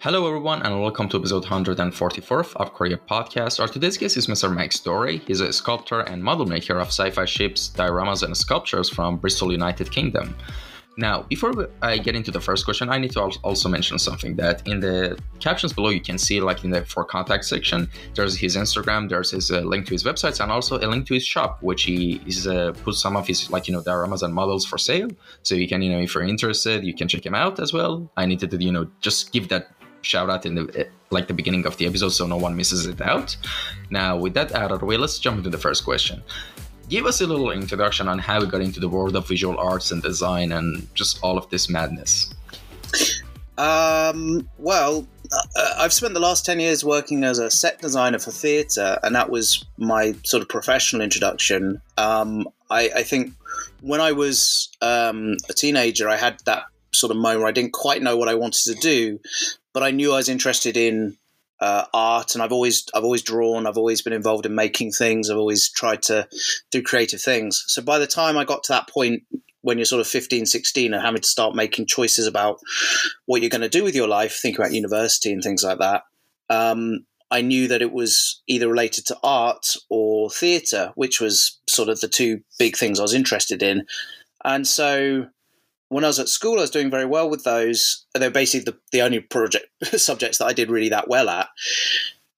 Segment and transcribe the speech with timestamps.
[0.00, 3.60] Hello, everyone, and welcome to episode 144 of Korea Podcast.
[3.60, 4.50] Our today's guest is Mr.
[4.50, 5.18] Mike Story.
[5.26, 9.52] He's a sculptor and model maker of sci fi ships, dioramas, and sculptures from Bristol,
[9.52, 10.34] United Kingdom.
[11.00, 14.56] Now, before I get into the first question, I need to also mention something that
[14.68, 18.54] in the captions below, you can see, like in the for contact section, there's his
[18.54, 21.62] Instagram, there's his uh, link to his websites, and also a link to his shop,
[21.62, 24.76] which he is uh, put some of his like you know dioramas and models for
[24.76, 25.08] sale.
[25.42, 28.12] So you can you know if you're interested, you can check him out as well.
[28.18, 29.70] I needed to you know just give that
[30.02, 33.00] shout out in the like the beginning of the episode so no one misses it
[33.00, 33.38] out.
[33.88, 36.22] Now, with that out of the way, let's jump into the first question
[36.90, 39.92] give us a little introduction on how we got into the world of visual arts
[39.92, 42.34] and design and just all of this madness.
[43.56, 48.32] Um, well, uh, I've spent the last 10 years working as a set designer for
[48.32, 51.80] theatre, and that was my sort of professional introduction.
[51.96, 53.34] Um, I, I, think
[53.80, 57.72] when I was um, a teenager, I had that sort of moment where I didn't
[57.72, 59.20] quite know what I wanted to do,
[59.72, 61.16] but I knew I was interested in
[61.60, 63.66] uh, art, and I've always I've always drawn.
[63.66, 65.28] I've always been involved in making things.
[65.28, 66.28] I've always tried to
[66.70, 67.62] do creative things.
[67.66, 69.22] So by the time I got to that point
[69.62, 72.58] when you're sort of 15, 16 and having to start making choices about
[73.26, 76.04] what you're going to do with your life, think about university and things like that,
[76.48, 81.88] um, I knew that it was either related to art or theatre, which was sort
[81.88, 83.86] of the two big things I was interested in.
[84.44, 85.26] And so
[85.90, 88.06] when I was at school, I was doing very well with those.
[88.14, 91.48] They're basically the, the only project subjects that I did really that well at.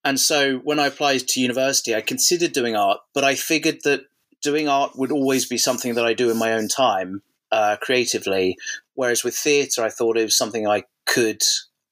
[0.05, 4.07] And so when I applied to university, I considered doing art, but I figured that
[4.41, 8.57] doing art would always be something that I do in my own time, uh, creatively.
[8.95, 11.43] Whereas with theatre, I thought it was something I could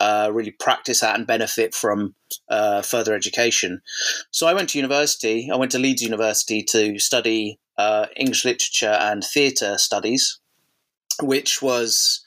[0.00, 2.14] uh, really practice at and benefit from
[2.48, 3.82] uh, further education.
[4.30, 5.50] So I went to university.
[5.52, 10.39] I went to Leeds University to study uh, English literature and theatre studies
[11.22, 12.24] which was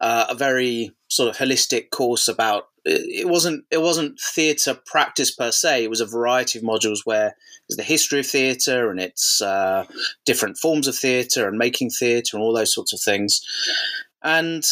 [0.00, 5.50] uh, a very sort of holistic course about it wasn't it wasn't theatre practice per
[5.50, 5.84] se.
[5.84, 7.36] It was a variety of modules where
[7.68, 9.84] there's the history of theatre and its uh,
[10.24, 13.42] different forms of theatre and making theatre and all those sorts of things.
[14.22, 14.64] And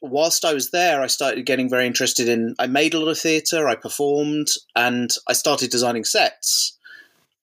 [0.00, 2.54] whilst I was there, I started getting very interested in.
[2.58, 3.68] I made a lot of theatre.
[3.68, 6.76] I performed, and I started designing sets.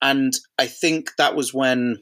[0.02, 2.00] And I think that was when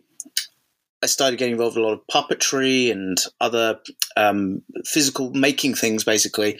[1.03, 3.81] I started getting involved in a lot of puppetry and other
[4.15, 6.57] um, physical making things, basically.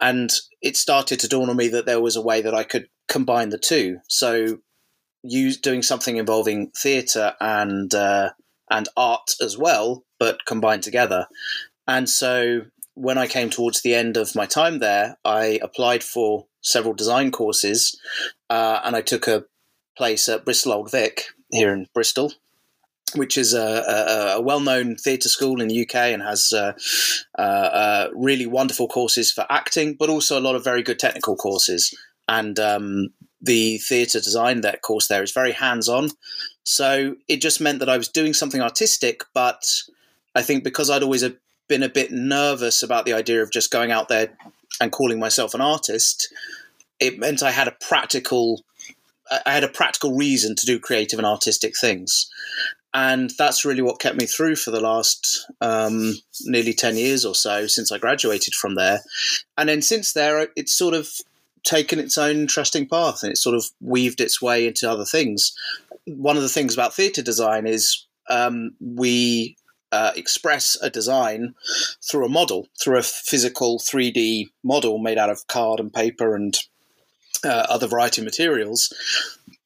[0.00, 2.88] And it started to dawn on me that there was a way that I could
[3.08, 3.98] combine the two.
[4.08, 4.60] So,
[5.22, 8.30] use doing something involving theatre and uh,
[8.70, 11.26] and art as well, but combined together.
[11.86, 12.62] And so,
[12.94, 17.32] when I came towards the end of my time there, I applied for several design
[17.32, 18.00] courses,
[18.48, 19.44] uh, and I took a
[19.98, 22.32] place at Bristol Old Vic here in Bristol,
[23.14, 26.72] which is a, a, a, well-known theatre school in the UK and has uh,
[27.38, 31.36] uh, uh, really wonderful courses for acting, but also a lot of very good technical
[31.36, 31.96] courses.
[32.28, 33.08] And um,
[33.40, 36.10] the theatre design that course there is very hands-on,
[36.64, 39.22] so it just meant that I was doing something artistic.
[39.32, 39.82] But
[40.34, 41.24] I think because I'd always
[41.68, 44.28] been a bit nervous about the idea of just going out there
[44.80, 46.32] and calling myself an artist,
[47.00, 48.62] it meant I had a practical
[49.44, 52.30] I had a practical reason to do creative and artistic things
[53.00, 57.32] and that's really what kept me through for the last um, nearly 10 years or
[57.32, 59.02] so since I graduated from there.
[59.56, 61.08] And then since there, it's sort of
[61.62, 65.56] taken its own interesting path and it's sort of weaved its way into other things.
[66.06, 69.56] One of the things about theatre design is um, we
[69.92, 71.54] uh, express a design
[72.02, 76.58] through a model, through a physical 3D model made out of card and paper and
[77.44, 78.92] uh, other variety of materials.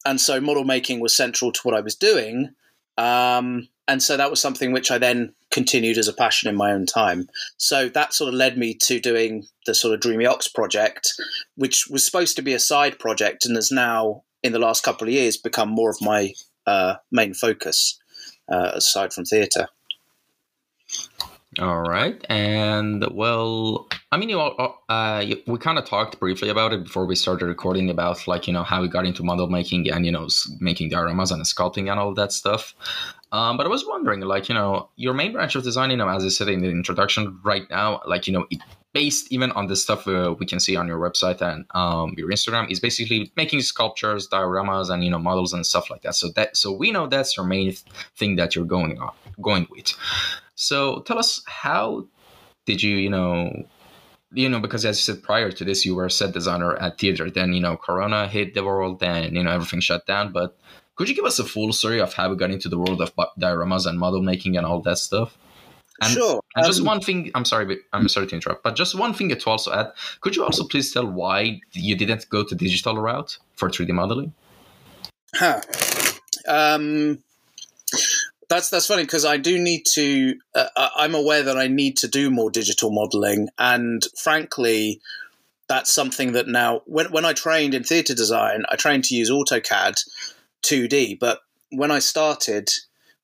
[0.04, 2.54] And so model making was central to what I was doing
[2.98, 6.72] um, and so that was something which I then continued as a passion in my
[6.72, 7.28] own time.
[7.56, 11.12] So that sort of led me to doing the sort of Dreamy Ox project,
[11.56, 15.08] which was supposed to be a side project and has now, in the last couple
[15.08, 16.32] of years, become more of my
[16.66, 17.98] uh, main focus
[18.48, 19.68] uh, aside from theatre.
[21.60, 26.72] All right, and well, I mean, you know, uh, we kind of talked briefly about
[26.72, 29.90] it before we started recording about like you know how we got into model making
[29.90, 30.28] and you know
[30.60, 32.74] making dioramas and sculpting and all that stuff.
[33.32, 36.08] Um, but I was wondering, like you know, your main branch of design, you know,
[36.08, 38.60] as I said in the introduction, right now, like you know, it,
[38.94, 42.30] based even on the stuff uh, we can see on your website and um, your
[42.30, 46.14] Instagram, is basically making sculptures, dioramas, and you know models and stuff like that.
[46.14, 47.74] So that so we know that's your main
[48.16, 49.12] thing that you're going on
[49.42, 49.94] going with.
[50.54, 52.06] So tell us how
[52.66, 53.64] did you, you know,
[54.32, 56.98] you know, because as you said prior to this, you were a set designer at
[56.98, 57.30] theater.
[57.30, 60.32] Then, you know, Corona hit the world, then, you know, everything shut down.
[60.32, 60.56] But
[60.96, 63.14] could you give us a full story of how we got into the world of
[63.38, 65.36] dioramas and model making and all that stuff?
[66.00, 66.40] And, sure.
[66.56, 69.28] And just um, one thing, I'm sorry, I'm sorry to interrupt, but just one thing
[69.28, 69.92] to also add.
[70.20, 74.34] Could you also please tell why you didn't go to digital route for 3D modeling?
[75.34, 75.60] Huh.
[76.48, 77.22] Um,
[78.52, 80.34] that's that's funny because I do need to.
[80.54, 85.00] Uh, I'm aware that I need to do more digital modeling, and frankly,
[85.68, 89.30] that's something that now when when I trained in theatre design, I trained to use
[89.30, 89.94] AutoCAD
[90.62, 91.40] 2D, but
[91.70, 92.68] when I started,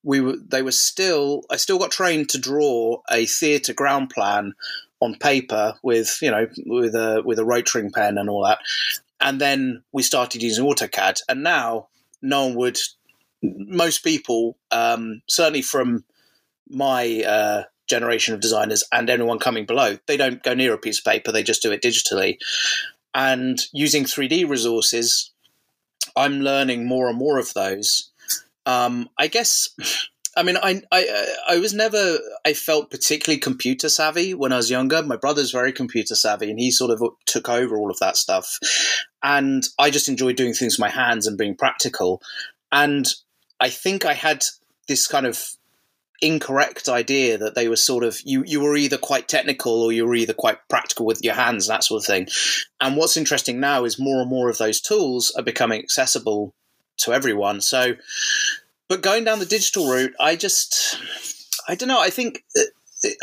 [0.03, 4.55] we were they were still I still got trained to draw a theatre ground plan
[5.01, 8.61] on paper with you know with a with a rotring pen and all that,
[9.21, 11.89] and then we started using AutoCAD, and now
[12.23, 12.79] no one would
[13.43, 16.05] most people, um, certainly from
[16.69, 20.99] my uh, generation of designers and anyone coming below, they don't go near a piece
[20.99, 22.39] of paper, they just do it digitally.
[23.15, 25.31] And using 3D resources,
[26.17, 28.11] I'm learning more and more of those.
[28.67, 29.71] Um, I guess,
[30.37, 34.71] I mean, I, I, I was never, I felt particularly computer savvy when I was
[34.71, 35.03] younger.
[35.03, 38.59] My brother's very computer savvy and he sort of took over all of that stuff.
[39.23, 42.21] And I just enjoyed doing things with my hands and being practical.
[42.71, 43.13] And
[43.61, 44.45] I think I had
[44.87, 45.43] this kind of
[46.21, 50.05] incorrect idea that they were sort of you you were either quite technical or you
[50.05, 52.29] were either quite practical with your hands that sort of thing.
[52.81, 56.55] And what's interesting now is more and more of those tools are becoming accessible
[56.99, 57.61] to everyone.
[57.61, 57.95] So
[58.89, 60.99] but going down the digital route i just
[61.69, 62.45] i don't know i think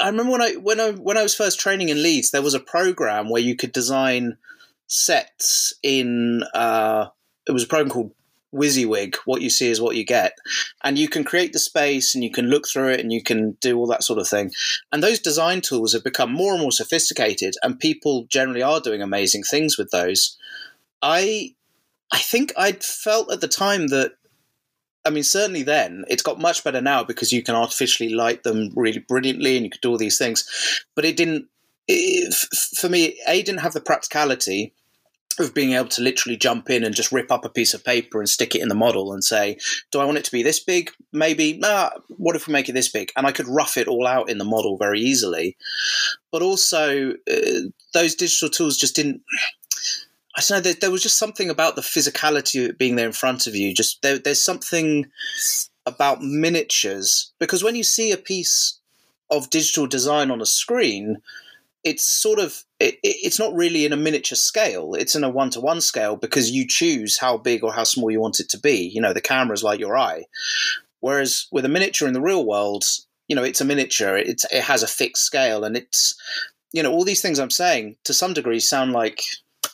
[0.01, 2.53] i remember when i when i when i was first training in leeds there was
[2.53, 4.37] a program where you could design
[4.87, 7.07] sets in uh,
[7.47, 8.11] it was a program called
[8.55, 10.37] WYSIWYG, what you see is what you get.
[10.83, 13.51] And you can create the space and you can look through it and you can
[13.61, 14.51] do all that sort of thing.
[14.91, 19.01] And those design tools have become more and more sophisticated and people generally are doing
[19.01, 20.37] amazing things with those.
[21.01, 21.55] I
[22.11, 24.13] I think I'd felt at the time that
[25.05, 28.71] I mean, certainly then, it's got much better now because you can artificially light them
[28.75, 30.49] really brilliantly and you can do all these things.
[30.95, 31.47] But it didn't,
[31.87, 32.33] it,
[32.79, 34.73] for me, A, didn't have the practicality
[35.39, 38.19] of being able to literally jump in and just rip up a piece of paper
[38.19, 39.57] and stick it in the model and say,
[39.91, 40.91] do I want it to be this big?
[41.11, 41.57] Maybe.
[41.57, 43.11] Nah, what if we make it this big?
[43.15, 45.57] And I could rough it all out in the model very easily.
[46.31, 47.59] But also, uh,
[47.93, 49.21] those digital tools just didn't.
[50.37, 50.61] I don't know.
[50.61, 53.55] There, there, was just something about the physicality of it being there in front of
[53.55, 53.73] you.
[53.73, 55.05] Just there, there's something
[55.85, 58.79] about miniatures because when you see a piece
[59.29, 61.21] of digital design on a screen,
[61.85, 64.95] it's sort of it, it's not really in a miniature scale.
[64.95, 68.41] It's in a one-to-one scale because you choose how big or how small you want
[68.41, 68.91] it to be.
[68.93, 70.25] You know the camera's like your eye.
[70.99, 72.83] Whereas with a miniature in the real world
[73.27, 74.17] you know it's a miniature.
[74.17, 76.15] It's, it has a fixed scale and it's
[76.71, 79.21] you know all these things i'm saying to some degree sound like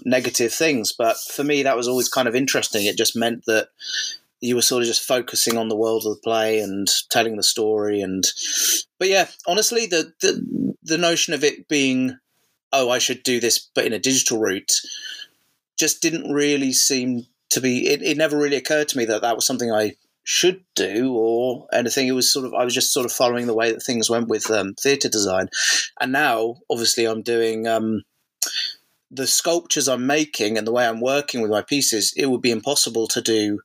[0.05, 2.85] negative things but for me that was always kind of interesting.
[2.85, 3.69] It just meant that
[4.39, 7.43] you were sort of just focusing on the world of the play and telling the
[7.43, 8.25] story and
[8.99, 12.17] but yeah honestly the the, the notion of it being
[12.73, 14.81] oh i should do this but in a digital route
[15.79, 19.35] just didn't really seem to be it, it never really occurred to me that that
[19.35, 19.93] was something i
[20.23, 22.07] should do or anything.
[22.07, 24.27] It was sort of i was just sort of following the way that things went
[24.27, 25.49] with um, theatre design.
[25.99, 28.03] And now obviously i'm doing um,
[29.09, 32.51] the sculptures i'm making and the way i'm working with my pieces it would be
[32.51, 33.59] impossible to do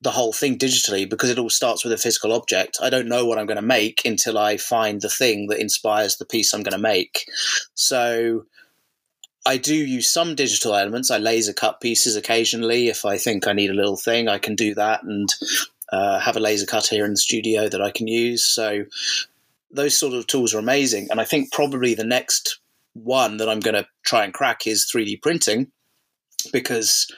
[0.00, 2.78] the whole thing digitally because it all starts with a physical object.
[2.80, 6.16] I don't know what I'm going to make until I find the thing that inspires
[6.16, 7.24] the piece I'm going to make.
[7.74, 8.44] So
[9.44, 11.10] I do use some digital elements.
[11.10, 12.88] I laser cut pieces occasionally.
[12.88, 15.28] If I think I need a little thing, I can do that and
[15.92, 18.44] uh, have a laser cut here in the studio that I can use.
[18.44, 18.84] So
[19.70, 21.08] those sort of tools are amazing.
[21.10, 22.60] And I think probably the next
[22.94, 25.72] one that I'm going to try and crack is 3D printing
[26.52, 27.08] because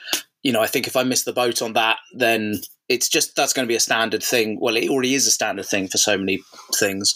[0.43, 3.53] you know, I think if I miss the boat on that, then it's just that's
[3.53, 4.59] going to be a standard thing.
[4.59, 6.39] Well, it already is a standard thing for so many
[6.75, 7.13] things.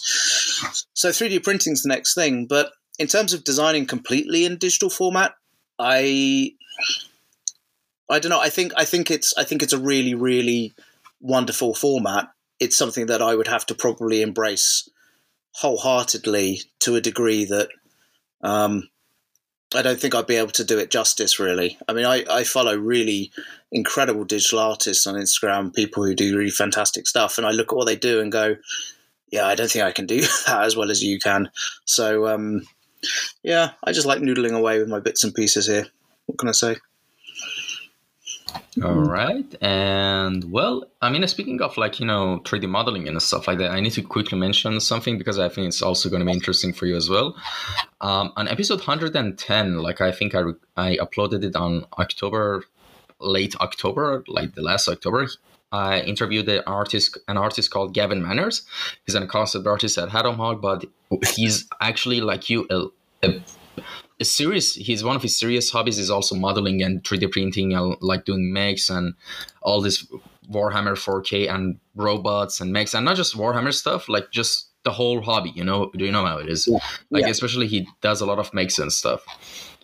[0.94, 2.46] So 3D printing is the next thing.
[2.46, 5.34] But in terms of designing completely in digital format,
[5.78, 6.52] I
[8.08, 8.40] I don't know.
[8.40, 10.74] I think I think it's I think it's a really really
[11.20, 12.28] wonderful format.
[12.58, 14.88] It's something that I would have to probably embrace
[15.56, 17.68] wholeheartedly to a degree that
[18.42, 18.88] um,
[19.74, 21.76] I don't think I'd be able to do it justice, really.
[21.88, 23.32] I mean, I, I follow really
[23.72, 27.76] incredible digital artists on Instagram, people who do really fantastic stuff, and I look at
[27.76, 28.56] what they do and go,
[29.30, 31.50] yeah, I don't think I can do that as well as you can.
[31.84, 32.62] So, um,
[33.42, 35.86] yeah, I just like noodling away with my bits and pieces here.
[36.26, 36.76] What can I say?
[38.82, 39.54] All right.
[39.62, 43.70] And well, I mean, speaking of like, you know, 3D modeling and stuff like that,
[43.70, 46.72] I need to quickly mention something because I think it's also going to be interesting
[46.72, 47.36] for you as well.
[48.00, 50.42] Um, on episode 110, like I think I,
[50.76, 52.64] I uploaded it on October,
[53.20, 55.26] late October, like the last October.
[55.72, 58.66] I interviewed an artist, an artist called Gavin Manners.
[59.04, 60.84] He's a concept artist at Haddam but
[61.34, 62.86] he's actually like you, a,
[63.26, 63.42] a,
[64.22, 64.74] serious.
[64.74, 68.52] He's one of his serious hobbies is also modeling and 3D printing, and like doing
[68.52, 69.14] mechs and
[69.62, 70.06] all this
[70.50, 75.20] Warhammer 4K and robots and mechs, and not just Warhammer stuff, like just the whole
[75.20, 75.52] hobby.
[75.54, 76.66] You know, do you know how it is?
[76.66, 76.78] Yeah.
[77.10, 77.30] Like yeah.
[77.30, 79.24] especially he does a lot of mechs and stuff,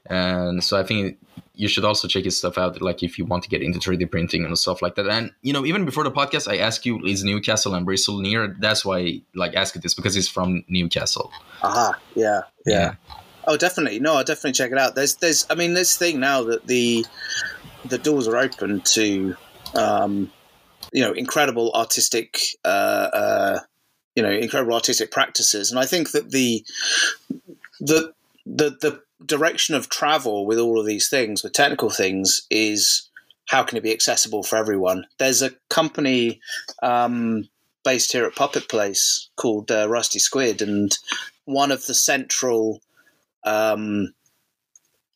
[0.06, 1.18] and so I think
[1.54, 4.10] you should also check his stuff out like if you want to get into 3d
[4.10, 6.98] printing and stuff like that and you know even before the podcast i asked you
[7.04, 11.30] is newcastle and bristol near that's why I, like asked this because he's from newcastle
[11.62, 14.00] aha yeah, yeah yeah oh definitely.
[14.00, 14.94] No i'll definitely check it out.
[14.94, 17.04] There's there's i mean this thing now that the
[17.84, 19.36] the doors are open to
[19.74, 20.30] um
[20.92, 22.68] you know incredible artistic uh
[23.12, 23.58] uh
[24.14, 25.70] you know incredible artistic practices.
[25.70, 26.64] And i think that the
[27.80, 28.12] the
[28.46, 33.08] the the direction of travel with all of these things, with technical things, is
[33.46, 35.06] how can it be accessible for everyone?
[35.18, 36.40] There's a company
[36.82, 37.48] um,
[37.84, 40.96] based here at Puppet Place called uh, Rusty Squid, and
[41.44, 42.80] one of the central
[43.44, 44.14] um,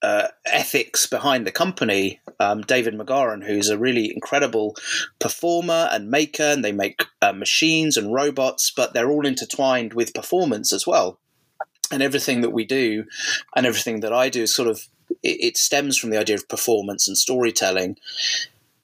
[0.03, 4.77] uh, ethics behind the company, um, David McGoran, who's a really incredible
[5.19, 10.15] performer and maker, and they make uh, machines and robots, but they're all intertwined with
[10.15, 11.19] performance as well
[11.91, 13.05] and everything that we do
[13.55, 14.87] and everything that I do is sort of
[15.23, 17.97] it, it, stems from the idea of performance and storytelling.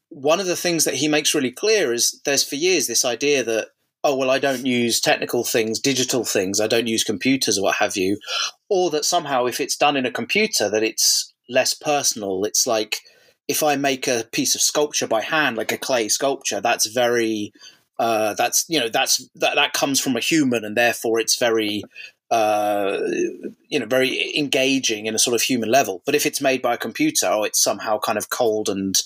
[0.09, 3.43] One of the things that he makes really clear is there's for years this idea
[3.45, 3.69] that
[4.05, 7.77] oh well I don't use technical things, digital things, I don't use computers or what
[7.77, 8.19] have you,
[8.69, 12.45] or that somehow if it's done in a computer that it's less personal.
[12.45, 12.99] It's like
[13.49, 17.53] if I make a piece of sculpture by hand, like a clay sculpture, that's very
[17.99, 21.83] uh, that's you know that's that, that comes from a human and therefore it's very
[22.33, 22.99] uh,
[23.69, 26.01] you know, very engaging in a sort of human level.
[26.07, 28.97] But if it's made by a computer, oh, it's somehow kind of cold and,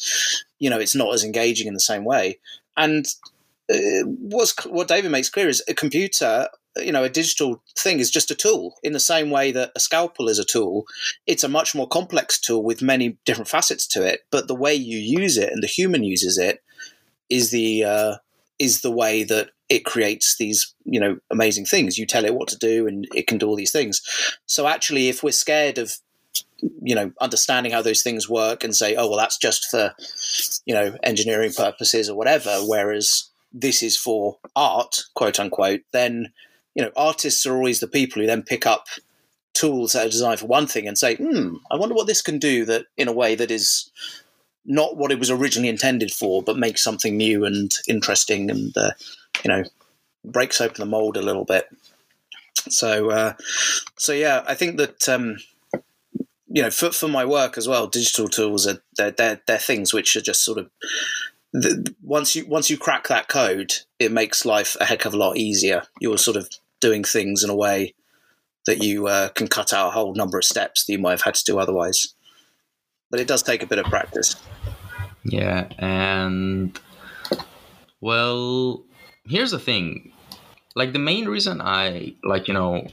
[0.60, 2.38] you know, it's not as engaging in the same way.
[2.76, 3.04] And
[3.68, 8.30] what's, what David makes clear is a computer, you know, a digital thing is just
[8.30, 10.86] a tool in the same way that a scalpel is a tool.
[11.26, 14.20] It's a much more complex tool with many different facets to it.
[14.30, 16.62] But the way you use it and the human uses it
[17.28, 18.16] is the uh,
[18.58, 22.48] is the way that it creates these you know amazing things you tell it what
[22.48, 24.00] to do and it can do all these things
[24.46, 25.92] so actually if we're scared of
[26.82, 29.92] you know understanding how those things work and say oh well that's just for
[30.64, 36.32] you know engineering purposes or whatever whereas this is for art quote unquote then
[36.74, 38.86] you know artists are always the people who then pick up
[39.54, 42.38] tools that are designed for one thing and say hmm i wonder what this can
[42.38, 43.90] do that in a way that is
[44.66, 48.90] not what it was originally intended for but makes something new and interesting and uh,
[49.44, 49.64] you know
[50.26, 51.68] breaks open the mold a little bit.
[52.68, 53.34] So uh,
[53.96, 55.36] so yeah, I think that um,
[56.48, 59.94] you know for for my work as well, digital tools are they're they're, they're things
[59.94, 60.70] which are just sort of
[61.60, 65.16] the, once you once you crack that code, it makes life a heck of a
[65.16, 65.82] lot easier.
[66.00, 66.48] You're sort of
[66.80, 67.94] doing things in a way
[68.66, 71.22] that you uh, can cut out a whole number of steps that you might have
[71.22, 72.14] had to do otherwise.
[73.10, 74.36] But it does take a bit of practice.
[75.24, 76.78] Yeah, and
[78.00, 78.84] well,
[79.24, 80.12] here's the thing
[80.74, 82.86] like the main reason i like you know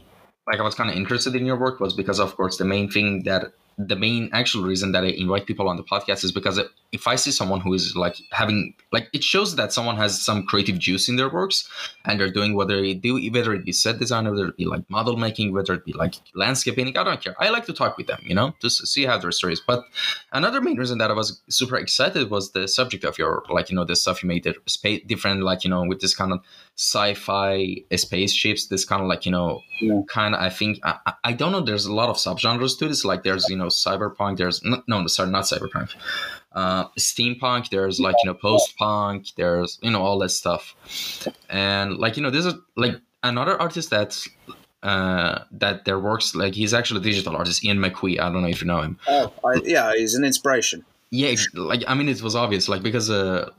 [0.47, 2.89] like i was kind of interested in your work was because of course the main
[2.89, 6.59] thing that the main actual reason that I invite people on the podcast is because
[6.93, 10.45] if I see someone who is like having like it shows that someone has some
[10.45, 11.67] creative juice in their works
[12.05, 14.89] and they're doing whether they do whether it be set design, whether it be like
[14.89, 17.35] model making, whether it be like landscape painting, I don't care.
[17.39, 19.59] I like to talk with them, you know, to see how their stories.
[19.59, 19.83] But
[20.31, 23.75] another main reason that I was super excited was the subject of your like you
[23.75, 26.39] know the stuff you made that space different like you know with this kind of
[26.75, 30.01] sci-fi spaceships this kind of like you know yeah.
[30.07, 33.05] kind of i think I, I don't know there's a lot of subgenres to this
[33.05, 35.93] like there's you know cyberpunk there's no, no sorry not cyberpunk
[36.53, 40.75] uh, steampunk there's like you know post-punk there's you know all that stuff.
[41.49, 44.29] And like you know there's a like another artist that's
[44.83, 48.19] uh, that their works like he's actually a digital artist Ian McQue.
[48.19, 48.99] I don't know if you know him.
[49.07, 50.85] Oh I, yeah he's an inspiration.
[51.09, 53.51] Yeah like i mean it was obvious like because uh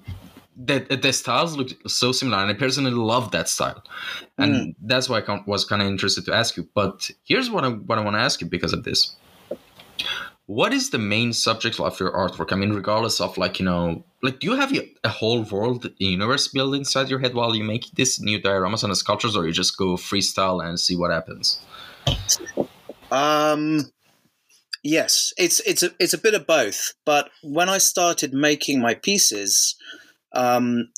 [0.57, 3.83] the, the styles looked so similar and i personally love that style.
[4.39, 4.75] And mm.
[4.83, 6.69] that's why i was kind of interested to ask you.
[6.75, 9.17] But here's what i, what I want to ask you because of this
[10.47, 12.53] what is the main subject of your artwork?
[12.53, 14.73] I mean regardless of like you know like do you have
[15.05, 18.97] a whole world universe built inside your head while you make this new dioramas and
[18.97, 21.61] sculptures or you just go freestyle and see what happens?
[23.11, 23.91] Um
[24.83, 28.93] yes it's it's a it's a bit of both but when i started making my
[28.93, 29.77] pieces
[30.35, 30.91] um,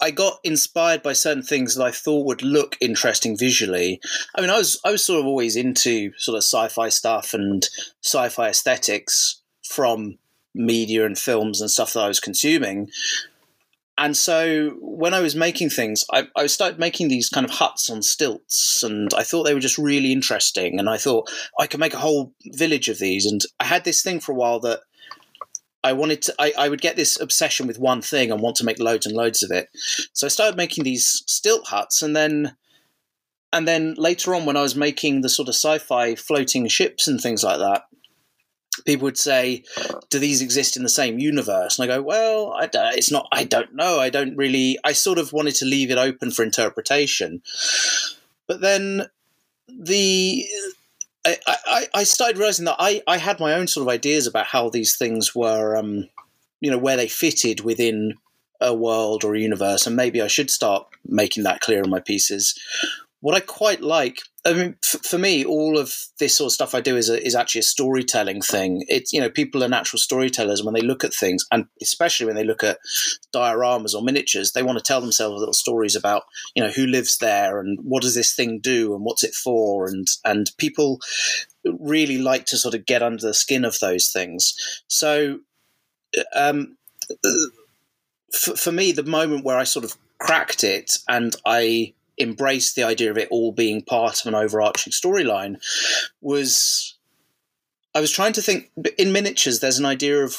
[0.00, 4.00] I got inspired by certain things that I thought would look interesting visually.
[4.34, 7.68] I mean, I was I was sort of always into sort of sci-fi stuff and
[8.02, 10.18] sci-fi aesthetics from
[10.54, 12.90] media and films and stuff that I was consuming.
[13.98, 17.90] and so when I was making things, I, I started making these kind of huts
[17.90, 20.78] on stilts, and I thought they were just really interesting.
[20.78, 23.26] And I thought I could make a whole village of these.
[23.26, 24.80] And I had this thing for a while that
[25.84, 28.64] I wanted to, I, I would get this obsession with one thing and want to
[28.64, 29.68] make loads and loads of it.
[30.12, 32.56] So I started making these stilt huts, and then
[33.52, 37.20] and then later on, when I was making the sort of sci-fi floating ships and
[37.20, 37.84] things like that,
[38.86, 39.64] people would say,
[40.08, 43.28] "Do these exist in the same universe?" And I go, "Well, I it's not.
[43.32, 44.00] I don't know.
[44.00, 44.78] I don't really.
[44.84, 47.42] I sort of wanted to leave it open for interpretation."
[48.46, 49.08] But then
[49.68, 50.46] the
[51.24, 54.46] I, I, I started realizing that I, I had my own sort of ideas about
[54.46, 56.08] how these things were, um,
[56.60, 58.14] you know, where they fitted within
[58.60, 62.00] a world or a universe, and maybe I should start making that clear in my
[62.00, 62.58] pieces.
[63.20, 66.74] What I quite like, I mean, f- for me, all of this sort of stuff
[66.74, 68.84] I do is a, is actually a storytelling thing.
[68.88, 72.34] It's you know, people are natural storytellers when they look at things, and especially when
[72.34, 72.78] they look at
[73.34, 76.24] dioramas or miniatures, they want to tell themselves little stories about
[76.56, 79.86] you know who lives there and what does this thing do and what's it for,
[79.86, 80.98] and and people
[81.64, 84.54] really like to sort of get under the skin of those things.
[84.88, 85.40] So,
[86.34, 86.76] um,
[88.32, 92.82] for, for me, the moment where I sort of cracked it and I embraced the
[92.82, 95.56] idea of it all being part of an overarching storyline
[96.20, 96.96] was
[97.94, 100.36] I was trying to think in miniatures there's an idea of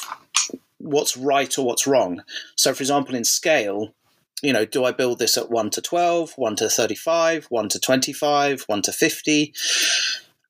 [0.78, 2.22] what's right or what's wrong.
[2.56, 3.94] So for example in scale,
[4.42, 7.80] you know, do I build this at 1 to 12, 1 to 35, 1 to
[7.80, 9.54] 25, 1 to 50?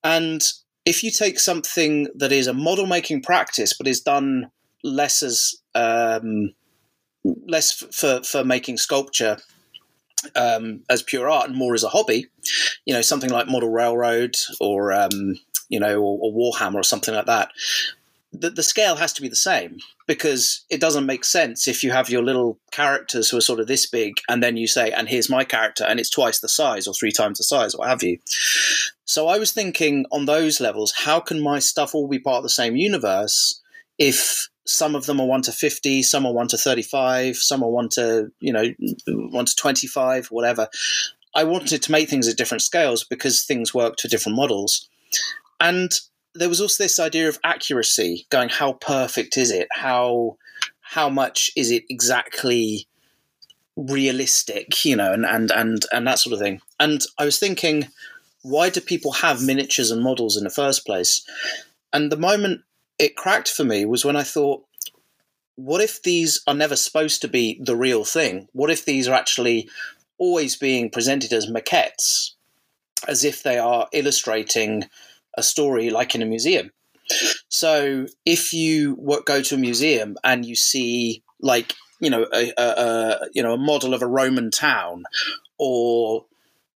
[0.03, 0.43] And
[0.85, 4.51] if you take something that is a model making practice but is done
[4.83, 6.53] less as um,
[7.25, 9.39] less for for making sculpture
[10.35, 12.27] um, as pure art and more as a hobby,
[12.85, 15.39] you know, something like Model Railroad or um,
[15.69, 17.51] you know, or, or, Warhammer or something like that.
[18.33, 21.93] The, the scale has to be the same because it doesn't make sense if you
[21.93, 25.09] have your little characters who are sort of this big and then you say, and
[25.09, 28.03] here's my character, and it's twice the size or three times the size, what have
[28.03, 28.19] you.
[29.05, 32.43] So I was thinking on those levels, how can my stuff all be part of
[32.43, 33.61] the same universe
[33.99, 37.71] if some of them are 1 to 50 some are 1 to 35 some are
[37.71, 38.65] 1 to you know
[39.07, 40.69] 1 to 25 whatever.
[41.35, 44.89] I wanted to make things at different scales because things worked for different models.
[45.61, 45.91] And
[46.35, 49.69] there was also this idea of accuracy going how perfect is it?
[49.73, 50.37] How
[50.81, 52.87] how much is it exactly
[53.77, 56.61] realistic you know and and and, and that sort of thing.
[56.79, 57.89] And i was thinking
[58.43, 61.27] why do people have miniatures and models in the first place?
[61.95, 62.61] And the moment
[62.99, 64.65] it cracked for me was when I thought,
[65.57, 68.49] what if these are never supposed to be the real thing?
[68.53, 69.69] What if these are actually
[70.19, 72.33] always being presented as maquettes,
[73.07, 74.85] as if they are illustrating
[75.37, 76.71] a story like in a museum?
[77.49, 82.63] So if you go to a museum and you see like you know a, a,
[82.63, 85.05] a you know a model of a Roman town
[85.59, 86.25] or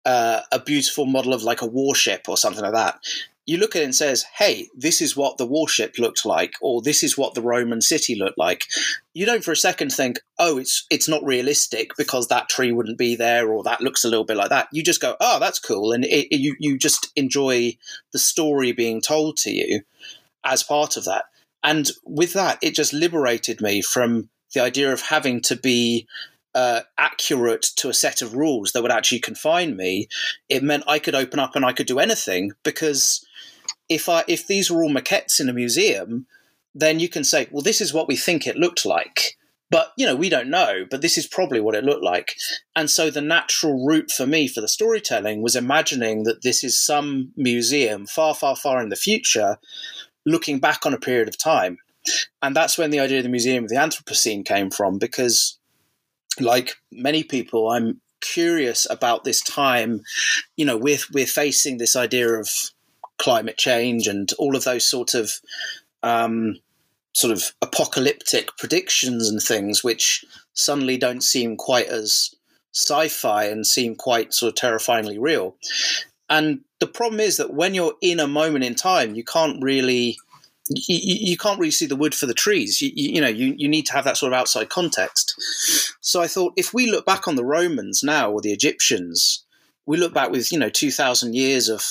[0.05, 2.99] uh, a beautiful model of like a warship or something like that,
[3.47, 6.81] you look at it and says, "Hey, this is what the warship looked like, or
[6.81, 8.65] this is what the Roman city looked like."
[9.13, 12.97] You don't for a second think, "Oh, it's it's not realistic because that tree wouldn't
[12.97, 15.59] be there, or that looks a little bit like that." You just go, "Oh, that's
[15.59, 17.77] cool," and it, it, you you just enjoy
[18.11, 19.81] the story being told to you
[20.43, 21.25] as part of that.
[21.63, 26.05] And with that, it just liberated me from the idea of having to be
[26.53, 30.07] uh, accurate to a set of rules that would actually confine me.
[30.49, 33.25] It meant I could open up and I could do anything because
[33.89, 36.27] if I if these were all maquettes in a museum,
[36.73, 39.37] then you can say, well, this is what we think it looked like.
[39.69, 42.35] But you know, we don't know, but this is probably what it looked like.
[42.75, 46.83] And so the natural route for me for the storytelling was imagining that this is
[46.83, 49.57] some museum far, far, far in the future,
[50.25, 51.77] looking back on a period of time.
[52.41, 55.59] And that's when the idea of the Museum of the Anthropocene came from, because
[56.39, 60.01] like many people, I'm curious about this time.
[60.55, 62.49] You know, we're we're facing this idea of
[63.17, 65.31] climate change and all of those sort of
[66.03, 66.59] um,
[67.13, 72.33] sort of apocalyptic predictions and things, which suddenly don't seem quite as
[72.73, 75.55] sci-fi and seem quite sort of terrifyingly real.
[76.29, 80.17] And the problem is that when you're in a moment in time, you can't really
[80.69, 80.97] you,
[81.31, 82.81] you, can't really see the wood for the trees.
[82.81, 85.33] You, you, you, know, you, you need to have that sort of outside context.
[86.01, 89.45] So I thought if we look back on the Romans now or the Egyptians,
[89.85, 91.85] we look back with, you know, 2,000 years of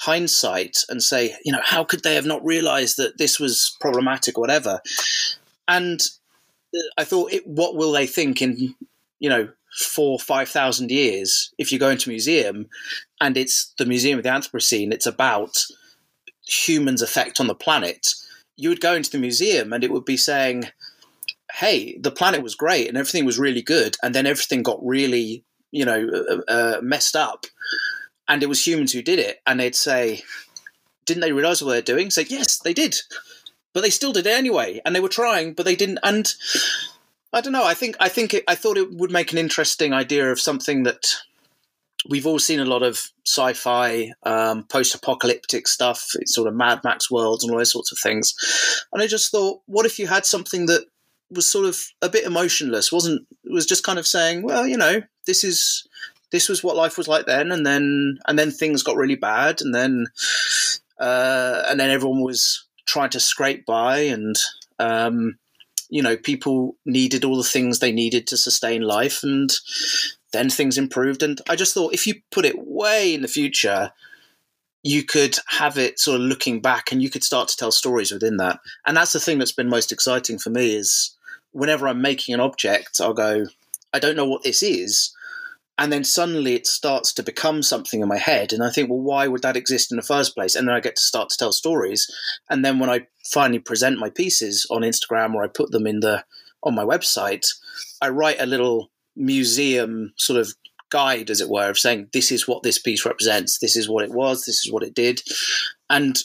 [0.00, 4.38] hindsight and say, you know, how could they have not realized that this was problematic
[4.38, 4.80] or whatever?
[5.68, 6.00] And
[6.96, 8.74] I thought, it, what will they think in,
[9.18, 12.68] you know, four, 5,000 years if you go into a museum
[13.20, 15.64] and it's the Museum of the Anthropocene, it's about
[16.46, 18.08] humans' effect on the planet.
[18.56, 20.64] You would go into the museum and it would be saying,
[21.52, 25.44] hey, the planet was great and everything was really good, and then everything got really,
[25.72, 27.46] you know, uh, uh, messed up,
[28.30, 30.22] and it was humans who did it, and they'd say,
[31.04, 32.10] didn't they realize what they're doing?
[32.10, 32.96] Say, yes, they did,
[33.74, 36.32] but they still did it anyway, and they were trying, but they didn't, and.
[37.32, 37.64] I don't know.
[37.64, 40.82] I think I think it, I thought it would make an interesting idea of something
[40.82, 41.06] that
[42.08, 47.08] we've all seen a lot of sci-fi, um, post-apocalyptic stuff, it's sort of Mad Max
[47.08, 48.34] worlds and all those sorts of things.
[48.92, 50.86] And I just thought, what if you had something that
[51.30, 55.00] was sort of a bit emotionless wasn't was just kind of saying well you know
[55.26, 55.86] this is
[56.32, 59.60] this was what life was like then and then and then things got really bad
[59.60, 60.06] and then
[60.98, 64.36] uh, and then everyone was trying to scrape by and
[64.78, 65.38] um,
[65.88, 69.50] you know people needed all the things they needed to sustain life and
[70.32, 73.90] then things improved and i just thought if you put it way in the future
[74.82, 78.12] you could have it sort of looking back and you could start to tell stories
[78.12, 81.16] within that and that's the thing that's been most exciting for me is
[81.52, 83.46] whenever I'm making an object, I'll go,
[83.92, 85.14] I don't know what this is.
[85.80, 88.52] And then suddenly it starts to become something in my head.
[88.52, 90.54] And I think, well, why would that exist in the first place?
[90.54, 92.06] And then I get to start to tell stories.
[92.50, 96.00] And then when I finally present my pieces on Instagram or I put them in
[96.00, 96.22] the
[96.62, 97.46] on my website,
[98.02, 100.52] I write a little museum sort of
[100.90, 104.04] guide, as it were, of saying, this is what this piece represents, this is what
[104.04, 105.22] it was, this is what it did.
[105.88, 106.18] And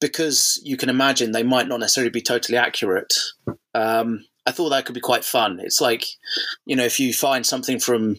[0.00, 3.14] because you can imagine they might not necessarily be totally accurate,
[3.74, 5.60] um, I thought that could be quite fun.
[5.60, 6.06] It's like,
[6.64, 8.16] you know, if you find something from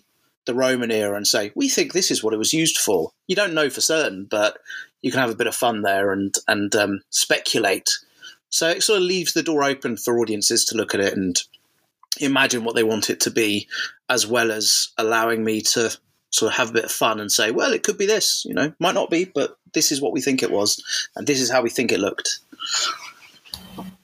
[0.49, 3.11] the Roman era and say, we think this is what it was used for.
[3.27, 4.57] You don't know for certain, but
[5.03, 7.91] you can have a bit of fun there and, and um, speculate.
[8.49, 11.39] So it sort of leaves the door open for audiences to look at it and
[12.19, 13.67] imagine what they want it to be,
[14.09, 15.95] as well as allowing me to
[16.31, 18.55] sort of have a bit of fun and say, well, it could be this, you
[18.55, 20.83] know, might not be, but this is what we think it was,
[21.15, 22.39] and this is how we think it looked.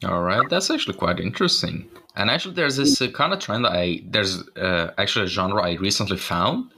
[0.05, 1.89] All right, that's actually quite interesting.
[2.15, 3.65] And actually, there's this uh, kind of trend.
[3.65, 6.71] That I there's uh, actually a genre I recently found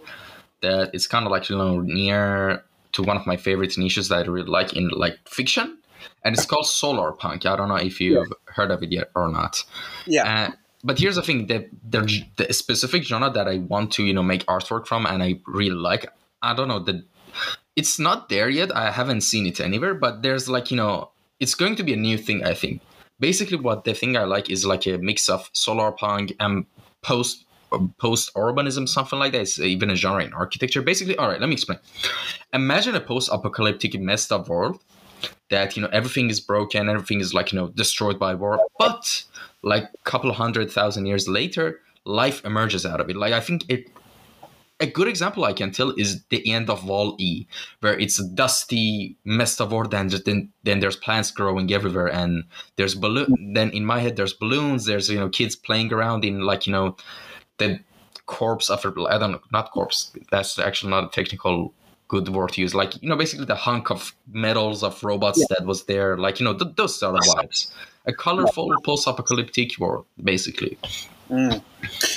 [0.62, 2.64] that it's kind of like you know near
[2.94, 5.78] to one of my favorite niches that I really like in like fiction,
[6.24, 7.46] and it's called solar punk.
[7.46, 8.54] I don't know if you've yeah.
[8.54, 9.64] heard of it yet or not.
[10.06, 10.24] Yeah.
[10.24, 10.52] Uh,
[10.84, 14.24] but here's the thing: that the, the specific genre that I want to you know
[14.24, 16.10] make artwork from, and I really like.
[16.42, 17.04] I don't know the.
[17.76, 18.76] It's not there yet.
[18.76, 21.98] I haven't seen it anywhere, but there's like you know it's going to be a
[21.98, 22.44] new thing.
[22.44, 22.82] I think.
[23.20, 26.66] Basically, what the thing I like is like a mix of solar punk and
[27.02, 27.46] post
[27.98, 29.42] post urbanism, something like that.
[29.42, 30.82] It's even a genre in architecture.
[30.82, 31.40] Basically, all right.
[31.40, 31.80] Let me explain.
[32.54, 34.80] Imagine a post apocalyptic messed up world
[35.50, 39.24] that you know everything is broken, everything is like you know destroyed by war, but
[39.64, 43.16] like a couple hundred thousand years later, life emerges out of it.
[43.16, 43.90] Like I think it
[44.80, 47.48] a good example I can tell is the end of Wall E,
[47.80, 52.44] where it's a dusty, messed up world, and then then there's plants growing everywhere, and
[52.76, 53.54] there's balloon.
[53.54, 54.86] Then in my head, there's balloons.
[54.86, 56.96] There's you know kids playing around in like you know
[57.58, 57.80] the
[58.28, 60.12] corpse of a I don't know, not corpse.
[60.30, 61.74] That's actually not a technical
[62.08, 62.76] good word to use.
[62.76, 65.48] Like you know, basically the hunk of metals of robots yeah.
[65.58, 66.18] that was there.
[66.18, 67.72] Like you know, th- those sort of vibes.
[68.06, 70.78] A colorful post-apocalyptic world, basically.
[71.30, 71.62] Mm.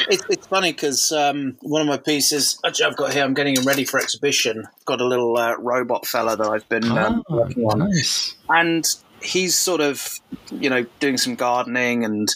[0.08, 3.24] It, it's funny because um, one of my pieces, actually, I've got here.
[3.24, 4.64] I'm getting him ready for exhibition.
[4.66, 8.34] I've got a little uh, robot fella that I've been um, oh, working on, nice.
[8.48, 8.86] and
[9.22, 10.20] he's sort of,
[10.50, 12.04] you know, doing some gardening.
[12.04, 12.28] And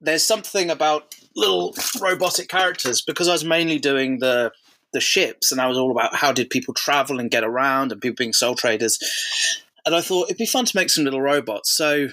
[0.00, 4.52] there's something about little robotic characters because I was mainly doing the
[4.92, 8.00] the ships, and I was all about how did people travel and get around, and
[8.00, 8.98] people being soul traders.
[9.86, 11.70] And I thought it'd be fun to make some little robots.
[11.70, 12.08] So,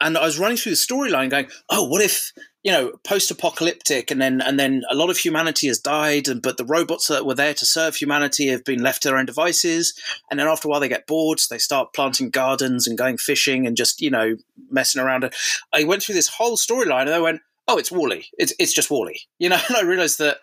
[0.00, 2.32] and I was running through the storyline, going, "Oh, what if
[2.64, 6.56] you know, post-apocalyptic, and then and then a lot of humanity has died, and but
[6.56, 9.92] the robots that were there to serve humanity have been left to their own devices,
[10.30, 13.18] and then after a while they get bored, so they start planting gardens and going
[13.18, 14.36] fishing and just you know
[14.70, 15.30] messing around.
[15.74, 18.30] I went through this whole storyline, and I went, "Oh, it's WALL-E.
[18.38, 20.38] It's it's just WALL-E," you know, and I realized that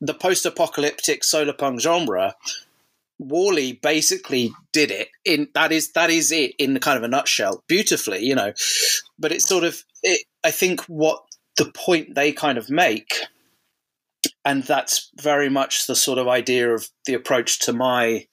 [0.00, 2.36] the post-apocalyptic solar punk genre
[3.18, 7.64] WALL-E basically did it in that is that is it in kind of a nutshell
[7.66, 8.52] beautifully you know
[9.18, 11.22] but it's sort of it, i think what
[11.56, 13.14] the point they kind of make.
[14.44, 18.26] And that's very much the sort of idea of the approach to my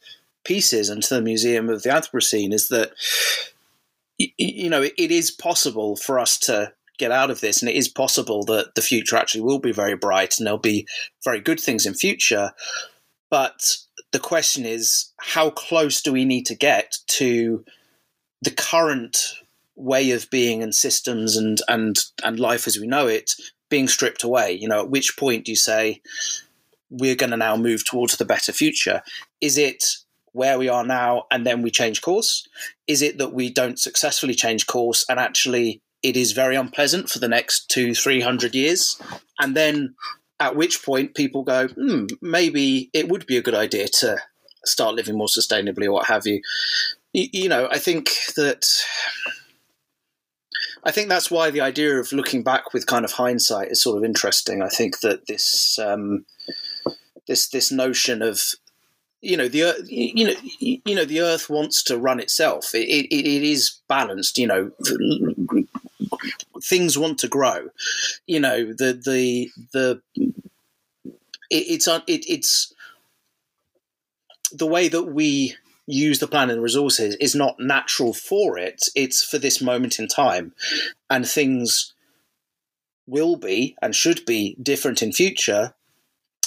[0.45, 2.91] pieces and to the Museum of the Anthropocene is that,
[4.17, 7.87] you know, it is possible for us to get out of this, and it is
[7.87, 10.85] possible that the future actually will be very bright and there'll be
[11.23, 12.51] very good things in future.
[13.31, 13.77] But
[14.13, 17.65] the question is, how close do we need to get to
[18.41, 19.17] the current
[19.75, 23.33] way of being and systems and and and life as we know it
[23.69, 24.53] being stripped away?
[24.53, 26.01] You know at which point do you say
[26.89, 29.01] we're going to now move towards the better future
[29.41, 29.83] is it
[30.31, 32.47] where we are now and then we change course?
[32.87, 37.19] Is it that we don't successfully change course and actually it is very unpleasant for
[37.19, 39.01] the next two, three hundred years,
[39.39, 39.95] and then
[40.43, 44.17] at which point people go, hmm, maybe it would be a good idea to
[44.65, 46.41] start living more sustainably or what have you.
[47.13, 48.65] You, you know, I think that.
[50.85, 53.97] I think that's why the idea of looking back with kind of hindsight is sort
[53.97, 54.61] of interesting.
[54.61, 56.25] I think that this um,
[57.25, 58.41] this this notion of
[59.21, 62.75] you know the you know you know the earth wants to run itself.
[62.75, 64.37] It, it, it is balanced.
[64.37, 64.71] You know
[66.63, 67.69] things want to grow.
[68.27, 70.01] You know the the the
[71.49, 72.73] it, it's it, it's
[74.51, 75.55] the way that we
[75.85, 78.83] use the planet and resources is not natural for it.
[78.95, 80.53] It's for this moment in time,
[81.09, 81.93] and things
[83.07, 85.73] will be and should be different in future.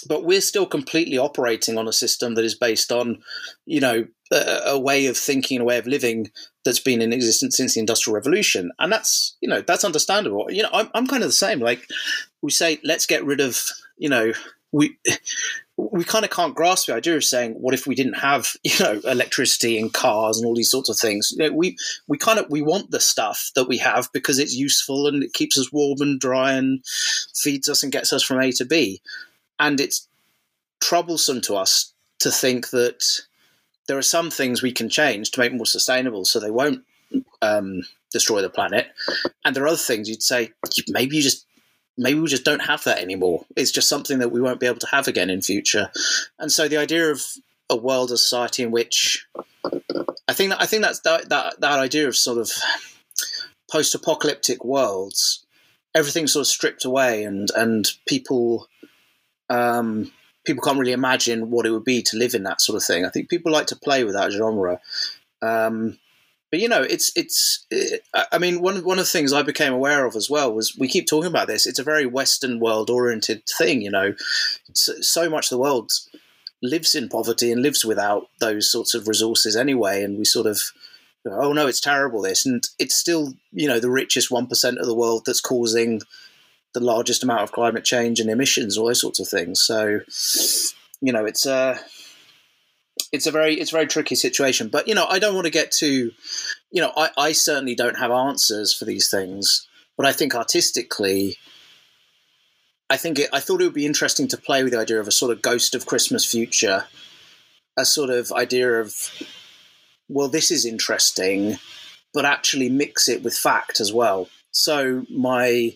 [0.09, 3.23] But we're still completely operating on a system that is based on,
[3.65, 6.31] you know, a, way of thinking, a way of living
[6.65, 10.47] that's been in existence since the Industrial Revolution, and that's you know that's understandable.
[10.51, 11.61] You know, I'm I'm kind of the same.
[11.61, 11.87] Like
[12.43, 13.63] we say, let's get rid of
[13.97, 14.33] you know
[14.73, 14.99] we
[15.77, 18.79] we kind of can't grasp the idea of saying, what if we didn't have, you
[18.81, 21.33] know, electricity and cars and all these sorts of things?
[21.37, 21.77] You know, we
[22.09, 25.33] we kind of we want the stuff that we have because it's useful and it
[25.33, 26.85] keeps us warm and dry and
[27.35, 29.01] feeds us and gets us from A to B.
[29.59, 30.09] And it's
[30.81, 33.21] troublesome to us to think that
[33.89, 36.85] there are some things we can change to make more sustainable so they won't
[37.43, 38.89] um, destroy the planet.
[39.45, 40.51] And there are other things you'd say
[40.89, 41.47] maybe you just
[41.97, 43.45] maybe we just don't have that anymore.
[43.57, 45.91] It's just something that we won't be able to have again in future.
[46.39, 47.23] And so the idea of
[47.71, 49.27] a world, a society in which
[50.29, 52.53] I think that I think that's that that, that idea of sort of
[53.71, 55.45] post-apocalyptic worlds,
[55.95, 58.69] everything's sort of stripped away, and and people.
[59.49, 60.11] Um,
[60.47, 63.05] people can't really imagine what it would be to live in that sort of thing.
[63.05, 64.81] I think people like to play with that genre.
[65.43, 65.99] Um,
[66.51, 67.67] but you know, it's it's.
[67.71, 70.77] It, I mean, one one of the things I became aware of as well was
[70.79, 71.67] we keep talking about this.
[71.67, 73.83] It's a very Western world oriented thing.
[73.83, 74.15] You know,
[74.73, 75.91] so, so much of the world
[76.63, 80.61] lives in poverty and lives without those sorts of resources anyway, and we sort of
[81.27, 84.87] oh no, it's terrible this, and it's still you know the richest one percent of
[84.87, 86.01] the world that's causing
[86.77, 89.63] the largest amount of climate change and emissions, all those sorts of things.
[89.63, 90.01] So,
[91.01, 91.79] you know, it's a uh,
[93.13, 94.69] it's a very it's a very tricky situation.
[94.69, 96.13] But you know, I don't want to get too,
[96.71, 99.67] you know, I, I certainly don't have answers for these things.
[99.97, 101.39] But I think artistically,
[102.91, 105.09] I think it, I thought it would be interesting to play with the idea of
[105.09, 106.85] a sort of ghost of Christmas future,
[107.79, 108.95] a sort of idea of,
[110.11, 111.59] well, this is interesting,
[112.13, 114.29] but actually mix it with fact as well.
[114.51, 115.75] So my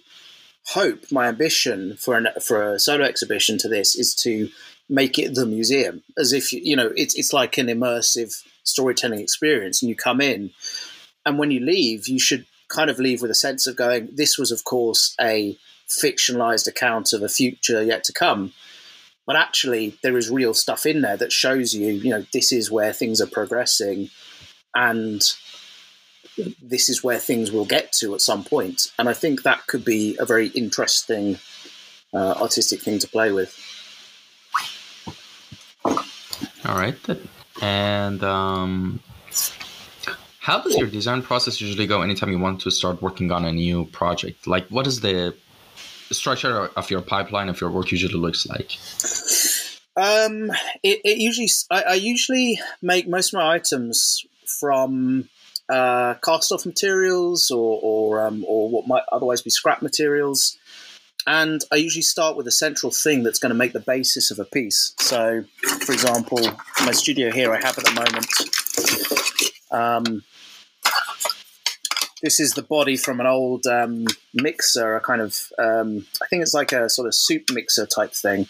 [0.70, 4.48] hope, my ambition for an for a solo exhibition to this is to
[4.88, 8.32] make it the museum, as if you know it's it's like an immersive
[8.64, 10.50] storytelling experience, and you come in,
[11.26, 14.38] and when you leave, you should kind of leave with a sense of going, this
[14.38, 15.56] was of course a
[15.88, 18.52] fictionalized account of a future yet to come.
[19.26, 22.70] But actually, there is real stuff in there that shows you, you know, this is
[22.70, 24.10] where things are progressing,
[24.74, 25.20] and
[26.62, 28.92] this is where things will get to at some point.
[28.98, 31.38] And I think that could be a very interesting
[32.12, 33.56] uh, artistic thing to play with.
[35.84, 36.96] All right.
[37.62, 39.00] And um,
[40.38, 43.52] how does your design process usually go anytime you want to start working on a
[43.52, 44.46] new project?
[44.46, 45.34] Like, what is the
[46.10, 48.78] structure of your pipeline of your work usually looks like?
[49.96, 50.50] Um,
[50.82, 54.24] it, it usually, I, I, usually make most of my items
[54.60, 55.28] from
[55.70, 60.58] uh, cast off materials or, or, um, or what might otherwise be scrap materials.
[61.26, 64.38] And I usually start with a central thing that's going to make the basis of
[64.38, 64.94] a piece.
[64.98, 65.44] So,
[65.84, 66.40] for example,
[66.84, 68.26] my studio here I have at the moment.
[69.70, 70.22] Um,
[72.22, 76.42] this is the body from an old um, mixer, a kind of, um, I think
[76.42, 78.48] it's like a sort of soup mixer type thing.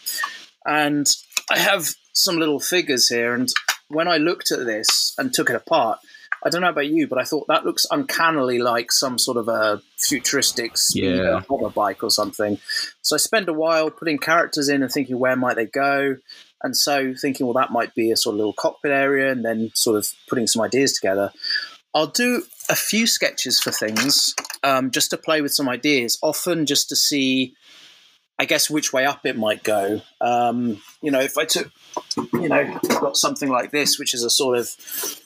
[0.64, 1.06] And
[1.50, 3.34] I have some little figures here.
[3.34, 3.52] And
[3.88, 5.98] when I looked at this and took it apart,
[6.44, 9.48] I don't know about you, but I thought that looks uncannily like some sort of
[9.48, 11.40] a futuristic speeder yeah.
[11.48, 12.58] hover bike or something.
[13.02, 16.16] So I spent a while putting characters in and thinking where might they go,
[16.62, 19.70] and so thinking well that might be a sort of little cockpit area, and then
[19.74, 21.32] sort of putting some ideas together.
[21.94, 26.66] I'll do a few sketches for things um, just to play with some ideas, often
[26.66, 27.54] just to see
[28.40, 30.00] I guess which way up it might go.
[30.18, 31.70] Um, you know, if I took,
[32.32, 34.70] you know, got something like this, which is a sort of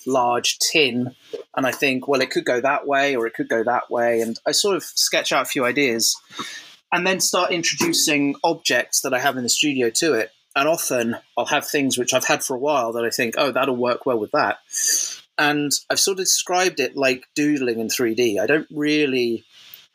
[0.05, 1.15] large tin,
[1.57, 4.21] and I think, well, it could go that way or it could go that way,
[4.21, 6.21] and I sort of sketch out a few ideas,
[6.91, 10.33] and then start introducing objects that I have in the studio to it.
[10.57, 13.53] And often I'll have things which I've had for a while that I think, oh,
[13.53, 14.59] that'll work well with that.
[15.39, 18.41] And I've sort of described it like doodling in 3D.
[18.41, 19.45] I don't really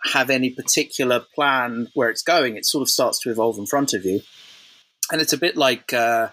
[0.03, 2.55] have any particular plan where it's going.
[2.55, 4.21] It sort of starts to evolve in front of you,
[5.11, 6.29] and it's a bit like uh,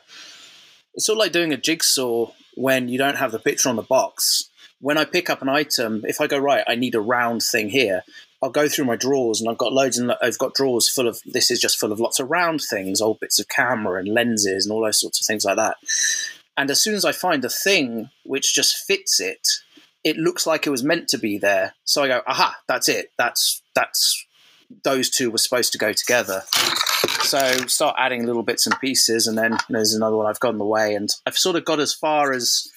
[0.94, 3.83] it's sort of like doing a jigsaw when you don't have the picture on the
[3.83, 4.48] box.
[4.81, 7.70] When I pick up an item, if I go right, I need a round thing
[7.70, 8.02] here.
[8.42, 11.20] I'll go through my drawers, and I've got loads, and I've got drawers full of.
[11.24, 14.66] This is just full of lots of round things, old bits of camera and lenses,
[14.66, 15.76] and all those sorts of things like that.
[16.57, 19.46] And as soon as I find a thing which just fits it,
[20.07, 21.75] it looks like it was meant to be there.
[21.85, 23.11] So I go, aha, that's it.
[23.19, 24.25] That's that's
[24.85, 26.45] those two were supposed to go together.
[27.23, 30.38] So start adding little bits and pieces, and then you know, there's another one I've
[30.38, 32.71] got in the way, and I've sort of got as far as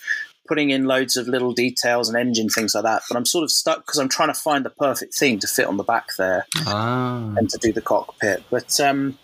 [0.48, 3.04] putting in loads of little details and engine things like that.
[3.08, 5.68] But I'm sort of stuck because I'm trying to find the perfect thing to fit
[5.68, 7.36] on the back there ah.
[7.38, 8.44] and to do the cockpit.
[8.50, 9.20] But um,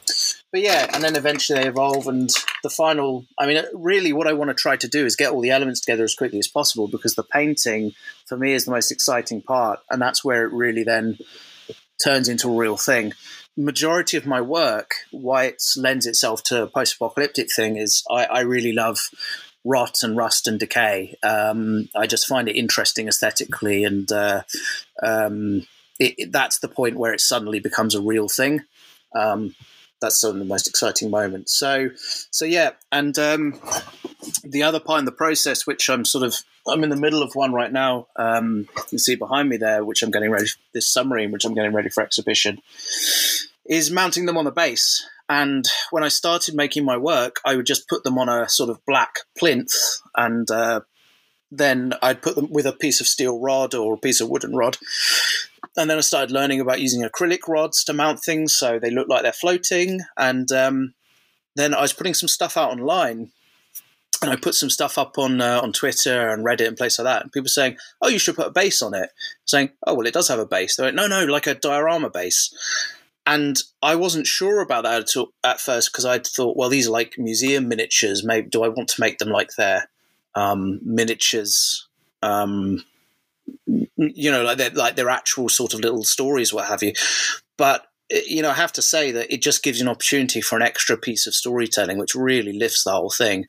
[0.56, 2.30] but yeah, and then eventually they evolve, and
[2.64, 3.26] the final.
[3.38, 5.82] I mean, really, what I want to try to do is get all the elements
[5.82, 7.92] together as quickly as possible because the painting
[8.26, 11.18] for me is the most exciting part, and that's where it really then
[12.02, 13.12] turns into a real thing.
[13.58, 18.40] Majority of my work, why it lends itself to a post-apocalyptic thing, is I, I
[18.40, 18.98] really love
[19.66, 21.18] rot and rust and decay.
[21.22, 24.44] Um, I just find it interesting aesthetically, and uh,
[25.04, 25.68] um,
[26.00, 28.62] it, it, that's the point where it suddenly becomes a real thing.
[29.14, 29.54] Um,
[30.02, 31.50] that's sort of the most exciting moment.
[31.50, 33.60] So, so yeah, and um,
[34.44, 36.36] the other part in the process, which I'm sort of
[36.68, 38.08] I'm in the middle of one right now.
[38.16, 41.54] Um, you can see behind me there, which I'm getting ready this submarine, which I'm
[41.54, 42.62] getting ready for exhibition,
[43.66, 45.08] is mounting them on the base.
[45.28, 48.70] And when I started making my work, I would just put them on a sort
[48.70, 49.74] of black plinth
[50.16, 50.82] and uh,
[51.52, 54.56] then I'd put them with a piece of steel rod or a piece of wooden
[54.56, 54.78] rod.
[55.78, 59.10] And then I started learning about using acrylic rods to mount things so they look
[59.10, 60.00] like they're floating.
[60.18, 60.94] And um,
[61.56, 63.32] then I was putting some stuff out online.
[64.22, 67.06] And I put some stuff up on uh, on Twitter and Reddit and places like
[67.06, 67.24] that.
[67.24, 69.10] And people saying, "Oh, you should put a base on it."
[69.44, 72.10] Saying, "Oh, well, it does have a base." They're like, "No, no, like a diorama
[72.10, 72.50] base."
[73.28, 76.88] And I wasn't sure about that at, all, at first because I thought, well, these
[76.88, 78.24] are like museum miniatures.
[78.24, 79.90] Maybe do I want to make them like their
[80.36, 81.88] um, miniatures,
[82.22, 82.84] um,
[83.98, 86.94] you know, like they're, like their actual sort of little stories, what have you.
[87.58, 90.42] But eh, you know, I have to say that it just gives you an opportunity
[90.42, 93.46] for an extra piece of storytelling, which really lifts the whole thing.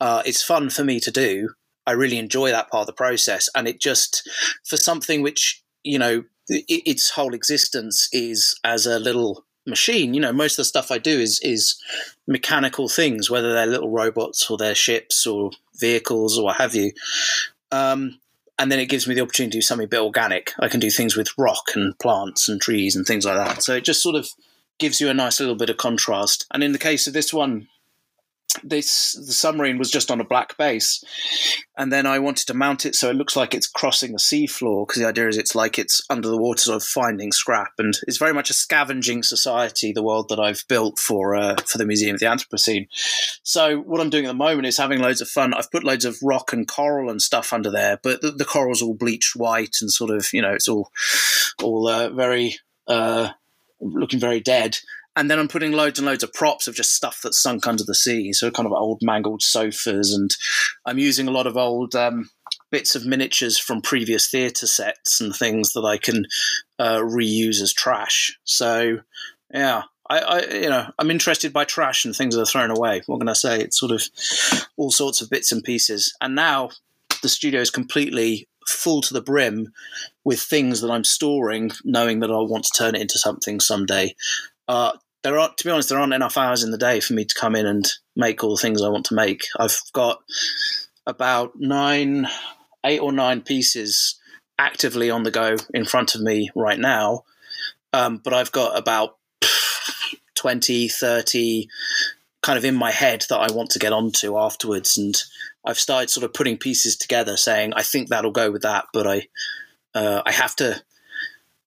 [0.00, 1.50] Uh, it's fun for me to do.
[1.86, 4.28] I really enjoy that part of the process, and it just
[4.64, 10.14] for something which you know it, its whole existence is as a little machine.
[10.14, 11.80] You know, most of the stuff I do is is
[12.26, 16.92] mechanical things, whether they're little robots or they're ships or vehicles or what have you.
[17.70, 18.20] Um,
[18.58, 20.52] and then it gives me the opportunity to do something a bit organic.
[20.58, 23.62] I can do things with rock and plants and trees and things like that.
[23.62, 24.28] So it just sort of
[24.78, 26.46] gives you a nice little bit of contrast.
[26.52, 27.68] And in the case of this one,
[28.64, 31.04] this the submarine was just on a black base,
[31.76, 34.86] and then I wanted to mount it so it looks like it's crossing the seafloor
[34.86, 37.94] because the idea is it's like it's under the water, sort of finding scrap, and
[38.06, 39.92] it's very much a scavenging society.
[39.92, 42.88] The world that I've built for uh, for the Museum of the Anthropocene.
[43.42, 45.54] So what I'm doing at the moment is having loads of fun.
[45.54, 48.82] I've put loads of rock and coral and stuff under there, but the, the coral's
[48.82, 50.90] all bleached white and sort of you know it's all
[51.62, 52.56] all uh, very.
[52.86, 53.32] Uh,
[53.80, 54.78] looking very dead
[55.18, 57.82] and then I'm putting loads and loads of props of just stuff that's sunk under
[57.82, 58.32] the sea.
[58.32, 60.30] So kind of old mangled sofas, and
[60.86, 62.30] I'm using a lot of old um,
[62.70, 66.24] bits of miniatures from previous theatre sets and things that I can
[66.78, 68.38] uh, reuse as trash.
[68.44, 68.98] So
[69.52, 73.02] yeah, I, I, you know I'm interested by trash and things that are thrown away.
[73.06, 73.60] What can I say?
[73.60, 74.02] It's sort of
[74.76, 76.14] all sorts of bits and pieces.
[76.20, 76.70] And now
[77.22, 79.72] the studio is completely full to the brim
[80.24, 84.14] with things that I'm storing, knowing that I want to turn it into something someday.
[84.68, 87.24] Uh, there are, to be honest, there aren't enough hours in the day for me
[87.24, 89.42] to come in and make all the things I want to make.
[89.58, 90.22] I've got
[91.06, 92.28] about nine,
[92.84, 94.18] eight or nine pieces
[94.58, 97.24] actively on the go in front of me right now.
[97.92, 99.16] Um, but I've got about
[100.36, 101.68] 20, 30
[102.42, 104.96] kind of in my head that I want to get onto afterwards.
[104.96, 105.16] And
[105.64, 109.06] I've started sort of putting pieces together saying, I think that'll go with that, but
[109.06, 109.26] I,
[109.94, 110.80] uh, I have to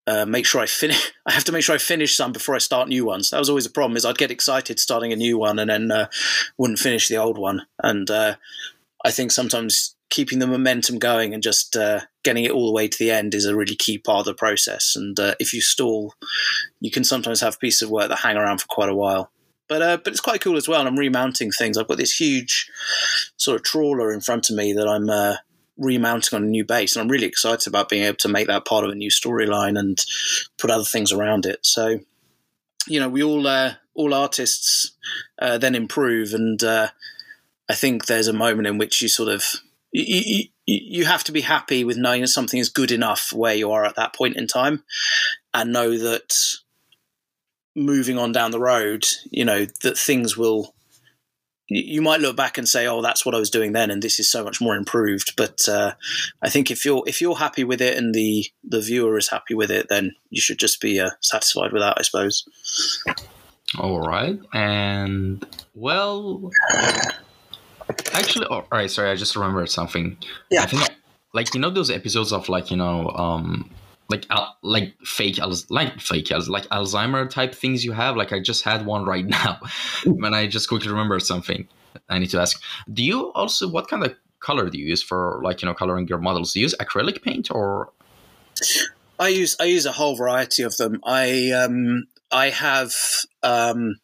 [0.10, 1.12] uh, make sure I finish.
[1.26, 3.30] I have to make sure I finish some before I start new ones.
[3.30, 3.96] That was always a problem.
[3.96, 6.08] Is I'd get excited starting a new one and then uh,
[6.58, 7.68] wouldn't finish the old one.
[7.84, 8.36] And uh,
[9.06, 12.88] I think sometimes keeping the momentum going and just uh, getting it all the way
[12.88, 14.96] to the end is a really key part of the process.
[14.96, 16.16] And uh, if you stall,
[16.80, 19.32] you can sometimes have pieces of work that hang around for quite a while.
[19.68, 20.88] But but it's quite cool as well.
[20.88, 21.78] I'm remounting things.
[21.78, 22.68] I've got this huge
[23.38, 25.12] sort of trawler in front of me that I'm
[25.80, 28.66] remounting on a new base, and I'm really excited about being able to make that
[28.66, 30.04] part of a new storyline and
[30.58, 31.60] put other things around it.
[31.64, 32.00] So,
[32.88, 34.92] you know, we all uh, all artists
[35.42, 36.90] uh, then improve, and uh,
[37.70, 39.44] I think there's a moment in which you sort of
[39.92, 43.56] you, you, you have to be happy with knowing that something is good enough where
[43.56, 44.84] you are at that point in time.
[45.54, 46.34] and know that
[47.76, 50.76] moving on down the road, you know, that things will.
[51.70, 54.20] You might look back and say, "Oh, that's what I was doing then, and this
[54.20, 55.94] is so much more improved." But uh,
[56.42, 59.54] I think if you're if you're happy with it and the the viewer is happy
[59.54, 62.46] with it, then you should just be uh, satisfied with that, I suppose.
[63.78, 65.46] All right, and
[65.76, 66.50] well,
[68.14, 68.90] actually, oh, all right.
[68.90, 70.18] Sorry, I just remembered something.
[70.50, 70.64] Yeah.
[70.64, 70.82] I think,
[71.34, 73.70] like you know, those episodes of like you know, um,
[74.10, 75.38] like uh, like fake
[75.70, 78.18] like fake like Alzheimer type things you have.
[78.18, 79.60] Like I just had one right now,
[80.06, 81.68] and I just quickly remember something.
[82.10, 85.42] I need to ask: Do you also what kind of color do you use for
[85.44, 86.54] like you know coloring your models?
[86.54, 87.92] Do you use acrylic paint or?
[89.20, 91.00] I use I use a whole variety of them.
[91.04, 92.94] I um I have.
[93.44, 94.00] Um,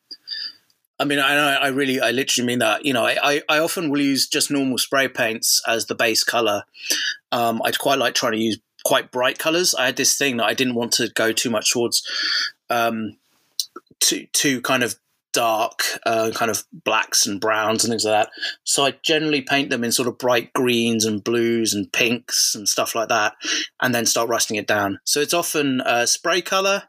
[0.97, 2.85] I mean, I, I really, I literally mean that.
[2.85, 6.63] You know, I, I often will use just normal spray paints as the base color.
[7.33, 9.75] Um, I'd quite like trying to use quite bright colors.
[9.75, 12.01] I had this thing that I didn't want to go too much towards,
[12.69, 13.17] um,
[13.99, 14.95] too, too kind of
[15.33, 18.31] dark, uh, kind of blacks and browns and things like that.
[18.63, 22.69] So I generally paint them in sort of bright greens and blues and pinks and
[22.69, 23.33] stuff like that,
[23.81, 24.99] and then start rusting it down.
[25.03, 26.83] So it's often uh, spray color.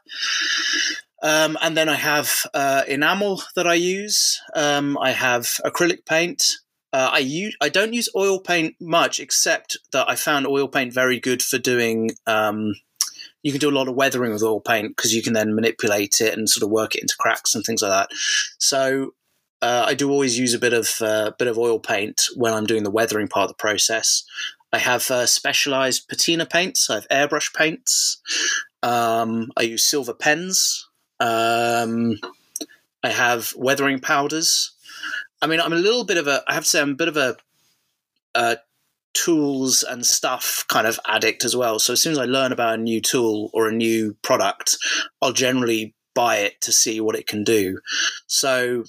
[1.21, 4.39] Um, and then I have uh, enamel that I use.
[4.55, 6.57] Um, I have acrylic paint.
[6.93, 10.93] Uh, I use I don't use oil paint much, except that I found oil paint
[10.93, 12.11] very good for doing.
[12.25, 12.75] Um,
[13.43, 16.21] you can do a lot of weathering with oil paint because you can then manipulate
[16.21, 18.09] it and sort of work it into cracks and things like that.
[18.57, 19.13] So
[19.61, 22.65] uh, I do always use a bit of uh, bit of oil paint when I'm
[22.65, 24.23] doing the weathering part of the process.
[24.73, 26.89] I have uh, specialized patina paints.
[26.89, 28.21] I have airbrush paints.
[28.83, 30.87] Um, I use silver pens
[31.19, 32.19] um,
[33.03, 34.71] I have weathering powders.
[35.41, 36.43] I mean, I'm a little bit of a.
[36.47, 37.37] I have to say, I'm a bit of a,
[38.35, 38.57] a
[39.13, 41.79] tools and stuff kind of addict as well.
[41.79, 44.77] So as soon as I learn about a new tool or a new product,
[45.21, 47.79] I'll generally buy it to see what it can do.
[48.27, 48.85] So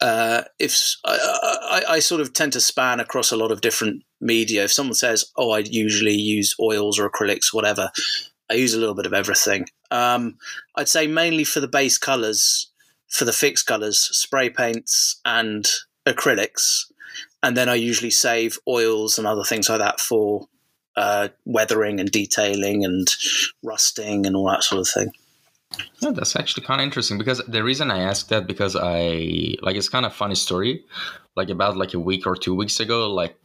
[0.00, 4.02] uh, if I, I, I, sort of tend to span across a lot of different
[4.20, 4.64] media.
[4.64, 7.90] If someone says, "Oh, I usually use oils or acrylics, whatever,"
[8.50, 9.66] I use a little bit of everything.
[9.90, 10.38] Um,
[10.74, 12.69] I'd say mainly for the base colors,
[13.10, 15.68] for the fixed colors, spray paints and
[16.06, 16.90] acrylics,
[17.42, 20.46] and then I usually save oils and other things like that for
[20.96, 23.08] uh, weathering and detailing and
[23.62, 25.10] rusting and all that sort of thing.
[26.00, 29.76] Yeah, that's actually kind of interesting because the reason I asked that because I like
[29.76, 30.84] it's kind of funny story.
[31.36, 33.36] Like about like a week or two weeks ago, like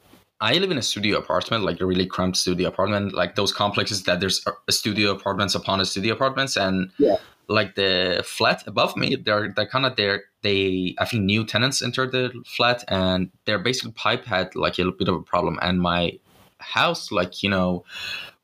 [0.41, 4.03] I live in a studio apartment, like a really cramped studio apartment, like those complexes
[4.03, 7.18] that there's a studio apartments upon a studio apartments, and yeah.
[7.48, 10.24] Like the flat above me, they're they're kind of there.
[10.41, 14.84] They I think new tenants entered the flat, and their basic pipe had like a
[14.84, 16.20] little bit of a problem, and my
[16.60, 17.84] house, like you know,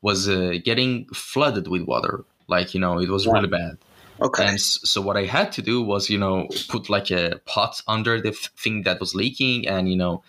[0.00, 2.24] was uh, getting flooded with water.
[2.48, 3.32] Like you know, it was yeah.
[3.32, 3.78] really bad.
[4.20, 4.46] Okay.
[4.46, 8.20] And so what I had to do was, you know, put like a pot under
[8.20, 10.22] the thing that was leaking, and you know,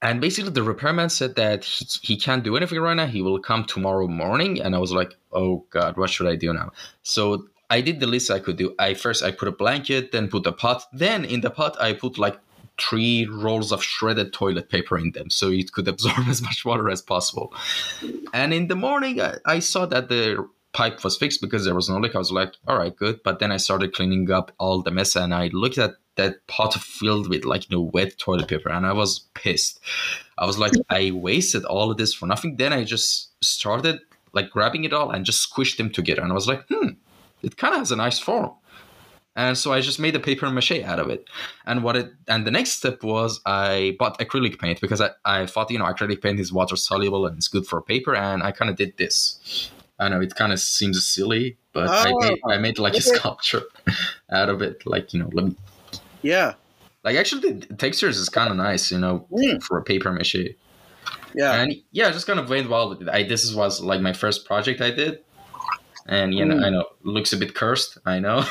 [0.00, 3.06] and basically the repairman said that he, he can't do anything right now.
[3.06, 4.60] He will come tomorrow morning.
[4.60, 6.72] And i was like oh god what should i do now?
[7.02, 8.74] So i did the least i could do.
[8.78, 10.84] I first i put a blanket then put a pot.
[10.92, 12.38] Then in the pot i put like
[12.80, 16.88] three rolls of shredded toilet paper in them so it could absorb as much water
[16.90, 17.52] as possible.
[18.32, 21.88] And in the morning i, I saw that the pipe was fixed because there was
[21.88, 22.14] no leak.
[22.14, 23.22] I was like all right good.
[23.24, 26.74] But then i started cleaning up all the mess and i looked at that pot
[26.74, 29.80] filled with like you know wet toilet paper and i was pissed.
[30.36, 32.56] I was like i wasted all of this for nothing.
[32.56, 34.00] Then i just started
[34.34, 36.90] like grabbing it all and just squished them together and i was like hmm
[37.42, 38.50] it kind of has a nice form.
[39.36, 41.24] And so i just made a paper mache out of it.
[41.64, 45.46] And what it and the next step was i bought acrylic paint because i, I
[45.46, 48.50] thought you know acrylic paint is water soluble and it's good for paper and i
[48.50, 49.70] kind of did this.
[50.00, 53.00] I know it kind of seems silly, but oh, I, made, I made like a
[53.12, 53.64] sculpture
[54.30, 54.86] out of it.
[54.86, 55.56] Like you know, let me
[56.28, 56.54] yeah.
[57.04, 59.62] Like actually, the textures is kind of nice, you know, mm.
[59.62, 60.54] for a paper mache.
[61.34, 61.54] Yeah.
[61.54, 63.08] And yeah, just kind of went well with it.
[63.08, 65.20] I this was like my first project I did,
[66.06, 66.64] and you know, mm.
[66.64, 68.44] I know looks a bit cursed, I know,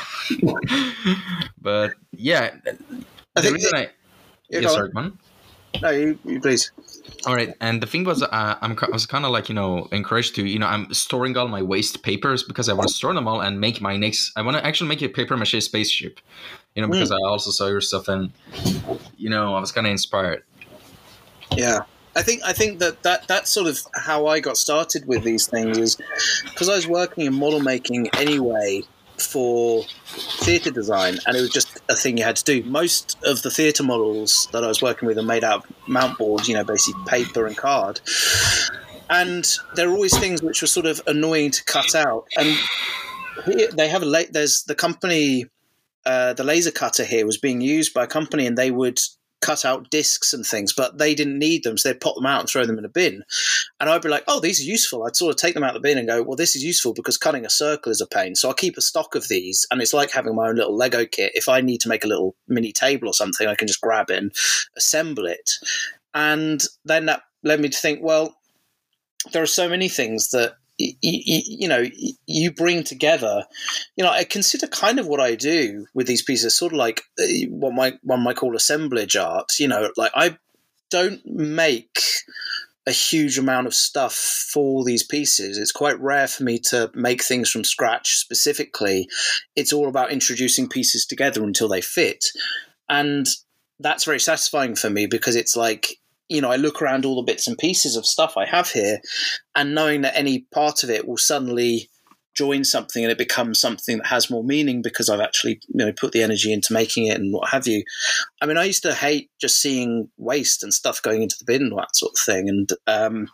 [1.60, 2.54] but yeah,
[3.36, 3.90] I the reason I
[4.50, 5.18] yeah, sorry, man.
[5.82, 6.72] No, you, you please.
[7.26, 8.28] All right, and the thing was, uh,
[8.60, 11.48] I'm I was kind of like you know encouraged to you know I'm storing all
[11.48, 14.32] my waste papers because I want to store them all and make my next.
[14.36, 16.20] I want to actually make a paper mache spaceship,
[16.74, 17.16] you know, because mm.
[17.16, 18.32] I also saw your stuff and
[19.16, 20.44] you know I was kind of inspired.
[21.56, 21.80] Yeah,
[22.14, 25.46] I think I think that, that that's sort of how I got started with these
[25.46, 25.96] things is
[26.44, 28.82] because I was working in model making anyway
[29.20, 32.62] for theatre design, and it was just a thing you had to do.
[32.68, 36.18] Most of the theatre models that I was working with are made out of mount
[36.18, 38.00] boards, you know, basically paper and card.
[39.10, 42.26] and there are always things which were sort of annoying to cut out.
[42.36, 42.56] And
[43.46, 45.46] here they have a la- there's the company,
[46.04, 48.98] uh, the laser cutter here was being used by a company, and they would
[49.40, 52.40] cut out discs and things, but they didn't need them, so they'd pop them out
[52.40, 53.22] and throw them in a bin.
[53.78, 55.82] And I'd be like, "Oh, these are useful." I'd sort of take them out of
[55.82, 58.34] the bin and go, "Well, this is useful because cutting a circle is a pain."
[58.34, 61.06] So I'll keep a stock of these, and it's like having my own little Lego
[61.06, 61.32] kit.
[61.34, 64.10] If I need to make a little mini table or something, I can just grab
[64.10, 64.32] it and
[64.76, 65.52] assemble it.
[66.14, 68.38] And then that led me to think, well,
[69.32, 71.84] there are so many things that you, you, know
[72.26, 73.44] you bring together
[73.96, 77.02] you know i consider kind of what i do with these pieces sort of like
[77.20, 80.36] uh, what my one might call assemblage art you know like i
[80.90, 82.00] don't make
[82.88, 85.58] a huge amount of stuff for these pieces.
[85.58, 89.08] It's quite rare for me to make things from scratch specifically.
[89.54, 92.24] It's all about introducing pieces together until they fit.
[92.88, 93.26] And
[93.78, 95.98] that's very satisfying for me because it's like
[96.28, 99.00] you know, I look around all the bits and pieces of stuff I have here,
[99.54, 101.88] and knowing that any part of it will suddenly
[102.38, 105.92] join something and it becomes something that has more meaning because I've actually you know
[105.92, 107.82] put the energy into making it and what have you.
[108.40, 111.62] I mean, I used to hate just seeing waste and stuff going into the bin
[111.62, 113.28] and that sort of thing, and um,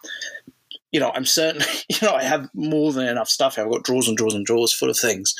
[0.90, 3.57] you know, I'm certain you know I have more than enough stuff.
[3.57, 3.64] Here.
[3.64, 5.34] I've got drawers and drawers and drawers full of things,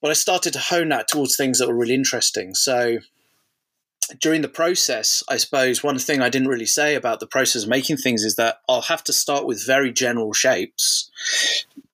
[0.00, 2.54] but I started to hone that towards things that were really interesting.
[2.54, 2.98] So
[4.18, 7.68] during the process, I suppose one thing I didn't really say about the process of
[7.68, 11.10] making things is that I'll have to start with very general shapes,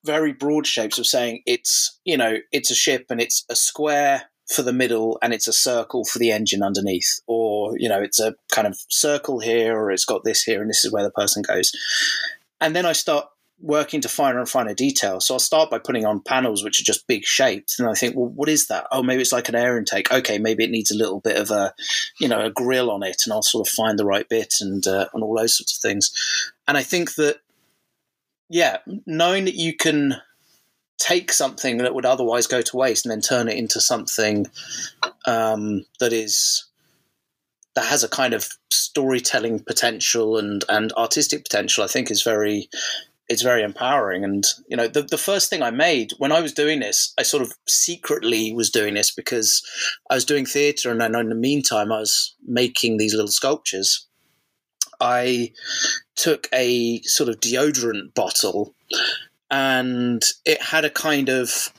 [0.05, 4.25] very broad shapes of saying it's, you know, it's a ship and it's a square
[4.49, 7.21] for the middle and it's a circle for the engine underneath.
[7.27, 10.71] Or, you know, it's a kind of circle here or it's got this here and
[10.71, 11.73] this is where the person goes.
[12.61, 13.27] And then I start
[13.61, 15.21] working to finer and finer detail.
[15.21, 18.15] So I'll start by putting on panels which are just big shapes, and I think,
[18.15, 18.87] well, what is that?
[18.93, 20.13] Oh, maybe it's like an air intake.
[20.13, 21.73] Okay, maybe it needs a little bit of a,
[22.21, 24.87] you know, a grill on it, and I'll sort of find the right bit and
[24.87, 26.13] uh, and all those sorts of things.
[26.69, 27.39] And I think that,
[28.49, 30.17] yeah, knowing that you can
[30.99, 34.47] take something that would otherwise go to waste and then turn it into something
[35.27, 36.65] um, that is
[37.75, 42.69] that has a kind of storytelling potential and and artistic potential, I think is very
[43.29, 44.25] it's very empowering.
[44.25, 47.23] And you know, the the first thing I made when I was doing this, I
[47.23, 49.63] sort of secretly was doing this because
[50.11, 54.07] I was doing theatre, and in the meantime, I was making these little sculptures.
[55.01, 55.53] I
[56.15, 58.75] took a sort of deodorant bottle,
[59.51, 61.73] and it had a kind of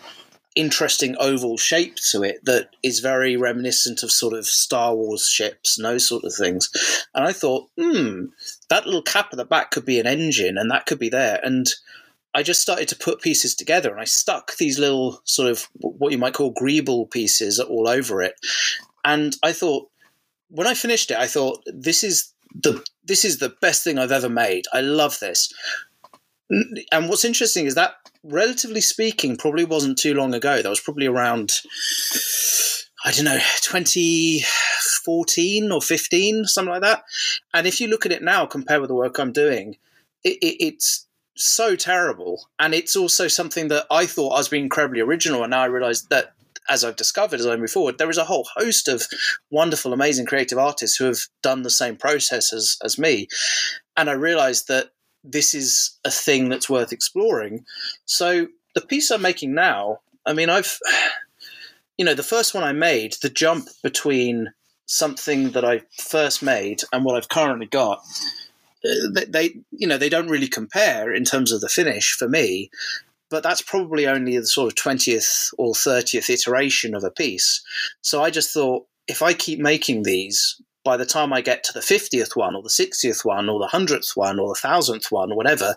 [0.58, 5.78] interesting oval shape to it that is very reminiscent of sort of Star Wars ships
[5.78, 6.70] and those sort of things.
[7.14, 8.26] And I thought, hmm,
[8.70, 11.40] that little cap at the back could be an engine and that could be there.
[11.44, 11.68] And
[12.34, 16.12] I just started to put pieces together and I stuck these little sort of what
[16.12, 18.36] you might call greeble pieces all over it.
[19.04, 19.90] And I thought,
[20.50, 24.12] when I finished it, I thought, this is the this is the best thing I've
[24.12, 24.66] ever made.
[24.74, 25.52] I love this.
[26.50, 30.62] And what's interesting is that relatively speaking, probably wasn't too long ago.
[30.62, 31.52] That was probably around,
[33.06, 33.40] I don't know,
[35.08, 37.04] 2014 or 15, something like that.
[37.54, 39.78] And if you look at it now, compared with the work I'm doing,
[40.24, 42.48] it, it, it's so terrible.
[42.60, 45.44] And it's also something that I thought I was being incredibly original.
[45.44, 46.34] And now I realize that
[46.70, 49.08] as I've discovered as I move forward, there is a whole host of
[49.50, 53.28] wonderful, amazing creative artists who have done the same process as, as me.
[53.96, 54.92] And I realized that
[55.24, 57.66] this is a thing that's worth exploring.
[58.06, 60.78] So the piece I'm making now, I mean, I've,
[61.98, 64.54] you know, the first one I made, the jump between
[64.88, 68.00] something that I first made and what I've currently got,
[68.84, 72.28] uh, they, they, you know, they don't really compare in terms of the finish for
[72.28, 72.72] me.
[73.30, 77.62] But that's probably only the sort of twentieth or thirtieth iteration of a piece.
[78.02, 81.74] So I just thought, if I keep making these, by the time I get to
[81.74, 85.36] the 50th one or the 60th one or the 100th one or the 1000th one
[85.36, 85.76] whatever,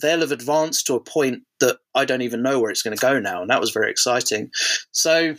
[0.00, 3.00] they'll have advanced to a point that I don't even know where it's going to
[3.00, 3.40] go now.
[3.40, 4.52] And that was very exciting.
[4.92, 5.34] So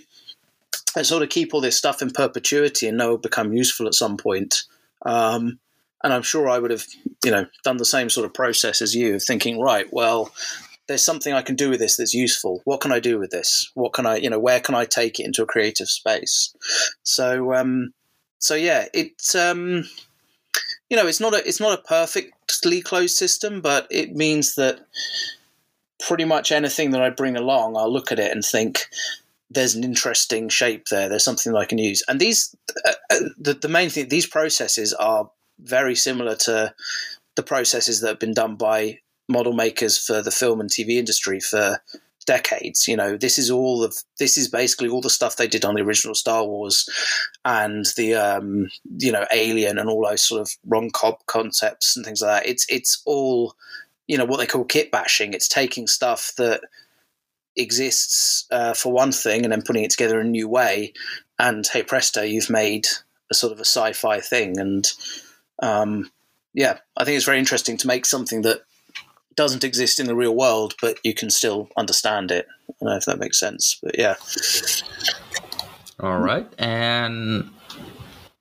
[0.95, 3.93] I sort of keep all this stuff in perpetuity and know it'll become useful at
[3.93, 4.63] some point.
[5.05, 5.59] Um,
[6.03, 6.85] and I'm sure I would have,
[7.23, 10.31] you know, done the same sort of process as you thinking, right, well,
[10.87, 12.61] there's something I can do with this that's useful.
[12.63, 13.69] What can I do with this?
[13.75, 16.53] What can I, you know, where can I take it into a creative space?
[17.03, 17.93] So, um,
[18.39, 19.83] so yeah, it's um,
[20.89, 24.79] you know, it's not a it's not a perfectly closed system, but it means that
[25.99, 28.85] pretty much anything that I bring along, I'll look at it and think
[29.49, 31.09] there's an interesting shape there.
[31.09, 32.03] There's something that I can use.
[32.07, 35.29] And these, uh, uh, the the main thing, these processes are
[35.59, 36.73] very similar to
[37.35, 41.39] the processes that have been done by model makers for the film and TV industry
[41.39, 41.81] for
[42.25, 42.87] decades.
[42.87, 45.75] You know, this is all of this is basically all the stuff they did on
[45.75, 46.87] the original Star Wars
[47.43, 52.05] and the um, you know Alien and all those sort of Ron Cobb concepts and
[52.05, 52.49] things like that.
[52.49, 53.55] It's it's all
[54.07, 55.33] you know what they call kit bashing.
[55.33, 56.61] It's taking stuff that
[57.59, 60.93] exists uh, for one thing and then putting it together in a new way.
[61.37, 62.87] And hey presto, you've made
[63.31, 64.59] a sort of a sci-fi thing.
[64.59, 64.91] And
[65.61, 66.11] um,
[66.53, 68.61] yeah, I think it's very interesting to make something that
[69.35, 72.45] doesn't exist in the real world, but you can still understand it.
[72.69, 74.15] I don't know if that makes sense, but yeah.
[75.99, 77.49] All right, and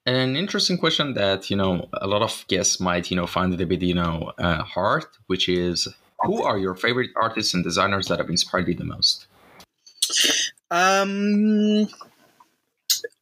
[0.06, 3.60] an interesting question that you know a lot of guests might you know find it
[3.60, 5.88] a bit you know uh, hard, which is
[6.20, 9.26] who are your favorite artists and designers that have inspired you the most?
[10.70, 11.88] Um,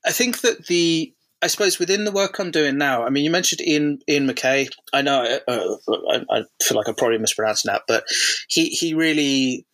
[0.04, 3.30] I think that the I suppose within the work I'm doing now, I mean, you
[3.30, 4.70] mentioned Ian Ian McQue.
[4.92, 5.76] I know uh,
[6.10, 8.04] I, I, feel like I'm probably mispronouncing that, but
[8.48, 9.66] he he really,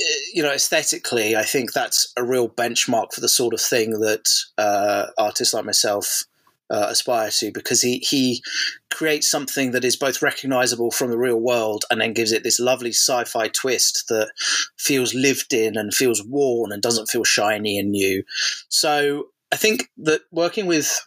[0.00, 4.00] uh, you know, aesthetically, I think that's a real benchmark for the sort of thing
[4.00, 4.28] that
[4.58, 6.24] uh, artists like myself
[6.70, 8.42] uh, aspire to, because he he
[8.90, 12.58] creates something that is both recognizable from the real world and then gives it this
[12.58, 14.30] lovely sci-fi twist that
[14.78, 18.22] feels lived in and feels worn and doesn't feel shiny and new.
[18.68, 21.06] So I think that working with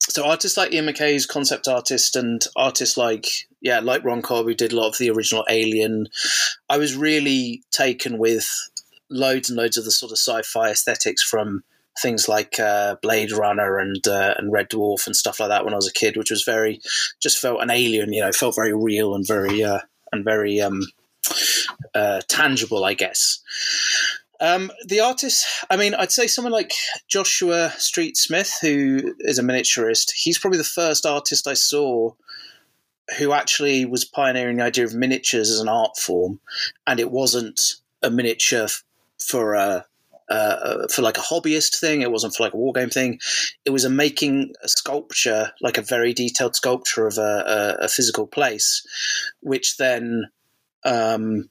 [0.00, 3.26] so artists like Ian McQue's concept artist and artists like
[3.60, 6.06] yeah like Ron Cobb who did a lot of the original Alien,
[6.68, 8.48] I was really taken with
[9.10, 11.64] loads and loads of the sort of sci-fi aesthetics from
[11.98, 15.74] things like uh, Blade Runner and uh, and Red Dwarf and stuff like that when
[15.74, 16.80] I was a kid, which was very
[17.20, 19.80] just felt an alien, you know, felt very real and very uh,
[20.12, 20.82] and very um,
[21.94, 23.40] uh, tangible, I guess.
[24.40, 26.72] Um, the artist, I mean, I'd say someone like
[27.08, 32.12] Joshua Street Smith, who is a miniaturist, he's probably the first artist I saw
[33.18, 36.40] who actually was pioneering the idea of miniatures as an art form.
[36.86, 37.60] And it wasn't
[38.02, 38.68] a miniature
[39.18, 39.84] for a,
[40.30, 42.02] uh, for like a hobbyist thing.
[42.02, 43.18] It wasn't for like a war game thing.
[43.64, 47.88] It was a making a sculpture, like a very detailed sculpture of a, a, a
[47.88, 48.86] physical place,
[49.40, 50.30] which then
[50.84, 51.48] um,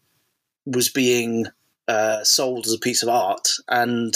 [0.66, 1.48] was being
[1.88, 4.16] uh, sold as a piece of art, and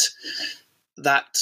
[0.98, 1.38] that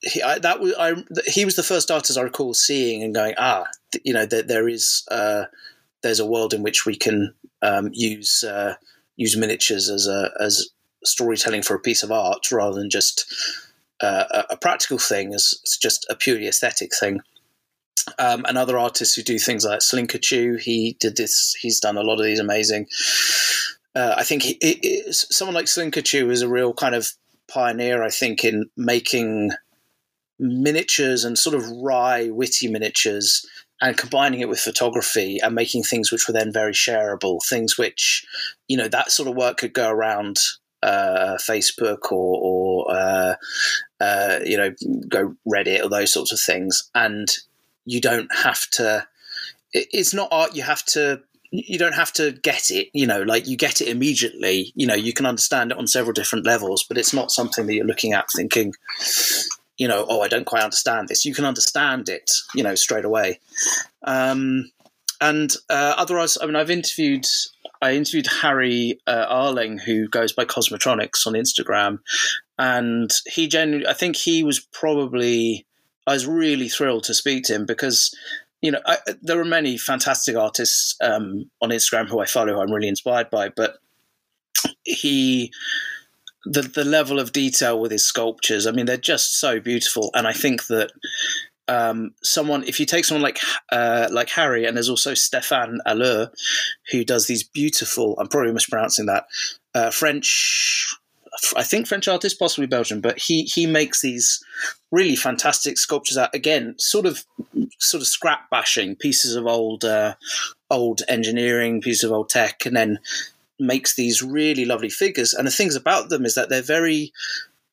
[0.00, 0.94] he, I, that was I,
[1.26, 3.66] he was the first artist I recall seeing and going, ah,
[4.02, 5.44] you know, there, there is uh,
[6.02, 8.74] there's a world in which we can um, use uh,
[9.16, 10.70] use miniatures as a as
[11.04, 13.32] storytelling for a piece of art rather than just
[14.00, 17.20] uh, a, practical thing, it's just a purely aesthetic thing.
[18.18, 21.56] Um, and other artists who do things like Slinkachu, he did this.
[21.58, 22.86] He's done a lot of these amazing
[23.94, 27.08] uh, I think he, someone like Slinkachu is a real kind of
[27.48, 29.52] pioneer, I think, in making
[30.38, 33.46] miniatures and sort of wry, witty miniatures
[33.80, 38.24] and combining it with photography and making things which were then very shareable, things which,
[38.66, 40.38] you know, that sort of work could go around
[40.84, 43.34] uh, Facebook or, or uh,
[44.00, 44.74] uh, you know,
[45.08, 46.90] go Reddit or those sorts of things.
[46.94, 47.28] And
[47.86, 49.06] you don't have to,
[49.72, 51.20] it's not art you have to
[51.50, 54.72] you don't have to get it you know like you get it immediately.
[54.74, 57.74] You know you can understand it on several different levels but it's not something that
[57.74, 58.72] you're looking at thinking
[59.76, 61.24] you know oh i don't quite understand this.
[61.24, 63.40] You can understand it you know straight away.
[64.04, 64.70] Um,
[65.24, 67.26] and uh, otherwise i mean i've interviewed
[67.82, 71.98] i interviewed harry uh, arling who goes by cosmotronics on instagram.
[72.56, 75.66] And he genuinely i think he was probably
[76.06, 78.14] i was really thrilled to speak to him because
[78.64, 82.60] you know, I, there are many fantastic artists um, on Instagram who I follow who
[82.62, 83.76] I'm really inspired by, but
[84.84, 85.52] he
[86.46, 90.26] the the level of detail with his sculptures, I mean, they're just so beautiful, and
[90.26, 90.92] I think that
[91.68, 93.38] um, someone if you take someone like
[93.70, 96.28] uh, like Harry, and there's also Stéphane Halleux,
[96.90, 99.26] who does these beautiful, I'm probably mispronouncing that,
[99.74, 100.94] uh, French
[101.56, 104.44] I think French artist, possibly Belgian, but he he makes these
[104.92, 107.24] really fantastic sculptures out again, sort of
[107.78, 110.14] sort of scrap bashing pieces of old uh,
[110.70, 112.98] old engineering, pieces of old tech, and then
[113.58, 115.34] makes these really lovely figures.
[115.34, 117.12] And the things about them is that they're very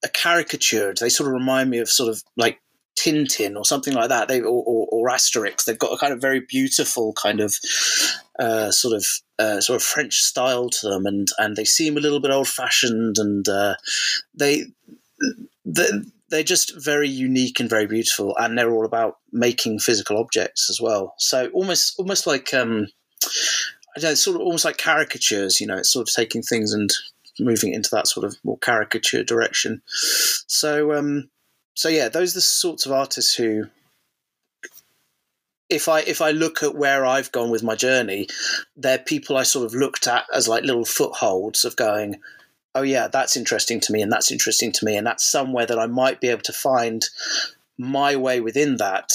[0.03, 0.97] uh, caricatured.
[0.97, 2.59] They sort of remind me of sort of like
[3.01, 4.27] Tintin or something like that.
[4.27, 5.65] They or, or, or Asterix.
[5.65, 7.55] They've got a kind of very beautiful kind of
[8.39, 9.05] uh, sort of
[9.39, 12.47] uh, sort of French style to them, and and they seem a little bit old
[12.47, 13.75] fashioned, and uh,
[14.33, 14.65] they
[15.65, 20.79] they're just very unique and very beautiful, and they're all about making physical objects as
[20.79, 21.15] well.
[21.17, 22.87] So almost almost like um,
[23.95, 25.59] I don't know, sort of almost like caricatures.
[25.59, 26.89] You know, it's sort of taking things and
[27.39, 29.81] moving into that sort of more caricature direction.
[30.47, 31.29] So um,
[31.81, 33.65] so yeah, those are the sorts of artists who
[35.67, 38.27] if I if I look at where I've gone with my journey,
[38.77, 42.21] they're people I sort of looked at as like little footholds of going,
[42.75, 45.79] oh yeah, that's interesting to me, and that's interesting to me, and that's somewhere that
[45.79, 47.03] I might be able to find
[47.79, 49.13] my way within that,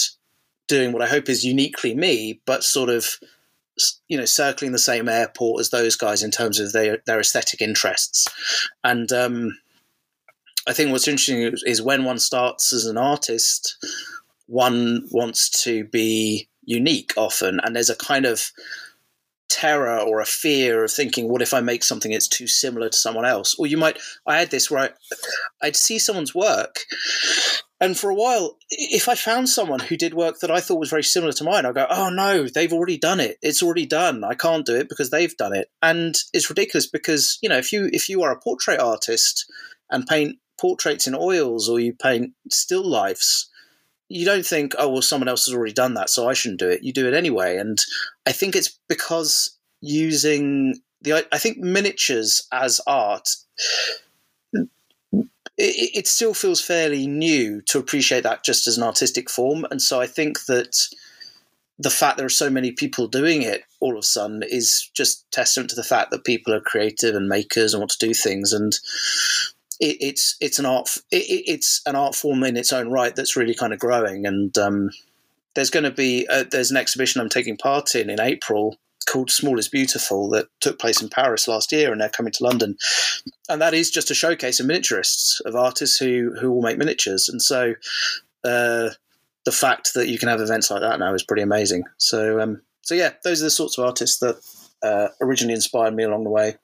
[0.67, 3.21] doing what I hope is uniquely me, but sort of
[4.09, 7.63] you know circling the same airport as those guys in terms of their their aesthetic
[7.63, 8.27] interests.
[8.83, 9.57] And um,
[10.67, 13.77] I think what's interesting is when one starts as an artist,
[14.47, 18.51] one wants to be unique often, and there's a kind of
[19.49, 22.97] terror or a fear of thinking, what if I make something that's too similar to
[22.97, 23.55] someone else?
[23.59, 24.91] Or you might, I had this where I,
[25.63, 26.81] I'd see someone's work,
[27.79, 30.89] and for a while, if I found someone who did work that I thought was
[30.89, 33.37] very similar to mine, I'd go, oh no, they've already done it.
[33.43, 34.25] It's already done.
[34.25, 35.71] I can't do it because they've done it.
[35.83, 39.45] And it's ridiculous because, you know, if you if you are a portrait artist
[39.91, 43.49] and paint portraits in oils or you paint still lifes,
[44.09, 46.69] you don't think, oh, well, someone else has already done that, so I shouldn't do
[46.69, 46.83] it.
[46.83, 47.57] You do it anyway.
[47.57, 47.79] And
[48.25, 53.29] I think it's because using the, I think miniatures as art,
[54.53, 54.71] it,
[55.59, 59.67] it still feels fairly new to appreciate that just as an artistic form.
[59.71, 60.77] And so I think that
[61.79, 65.31] the fact there are so many people doing it all of a sudden is just
[65.31, 68.53] testament to the fact that people are creative and makers and want to do things.
[68.53, 68.79] And
[69.81, 73.37] it, it's it's an art it, it's an art form in its own right that's
[73.37, 74.27] really kind of growing.
[74.27, 74.91] And um,
[75.55, 79.31] there's going to be a, there's an exhibition I'm taking part in in April called
[79.31, 82.77] Small is Beautiful that took place in Paris last year, and they're coming to London.
[83.49, 87.29] And that is just a showcase of miniaturists, of artists who who will make miniatures.
[87.29, 87.75] And so
[88.45, 88.91] uh,
[89.45, 91.85] the fact that you can have events like that now is pretty amazing.
[91.99, 94.37] So um, so yeah, those are the sorts of artists that
[94.83, 96.57] uh, originally inspired me along the way.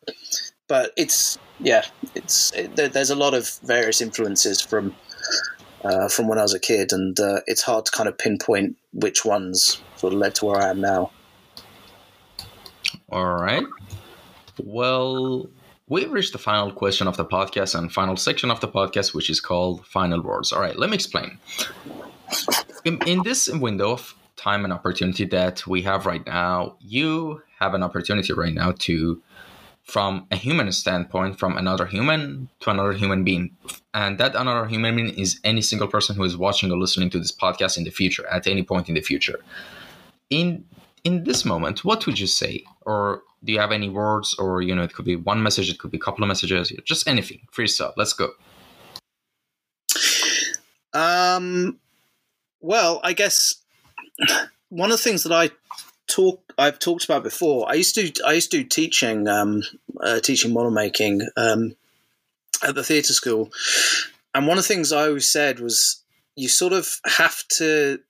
[0.68, 1.84] But it's yeah,
[2.14, 4.94] it's it, there's a lot of various influences from
[5.84, 8.76] uh, from when I was a kid, and uh, it's hard to kind of pinpoint
[8.92, 11.10] which ones sort of led to where I am now.
[13.10, 13.64] All right.
[14.62, 15.48] Well,
[15.88, 19.30] we've reached the final question of the podcast and final section of the podcast, which
[19.30, 20.52] is called final words.
[20.52, 21.38] All right, let me explain.
[22.84, 27.74] In, in this window of time and opportunity that we have right now, you have
[27.74, 29.22] an opportunity right now to
[29.82, 33.56] from a human standpoint, from another human to another human being.
[33.94, 37.18] And that another human being is any single person who is watching or listening to
[37.18, 39.40] this podcast in the future, at any point in the future.
[40.30, 40.64] In
[41.04, 42.64] in this moment, what would you say?
[42.82, 44.36] Or do you have any words?
[44.38, 46.72] Or you know, it could be one message, it could be a couple of messages,
[46.84, 47.40] just anything.
[47.50, 47.94] Free stuff.
[47.96, 48.30] Let's go.
[50.94, 51.78] Um
[52.60, 53.56] well, I guess
[54.68, 55.50] one of the things that I
[56.12, 57.68] talk I've talked about before.
[57.68, 59.62] I used to I used to do teaching um,
[60.00, 61.74] uh, teaching model making um,
[62.62, 63.50] at the theatre school,
[64.34, 66.02] and one of the things I always said was
[66.36, 68.00] you sort of have to.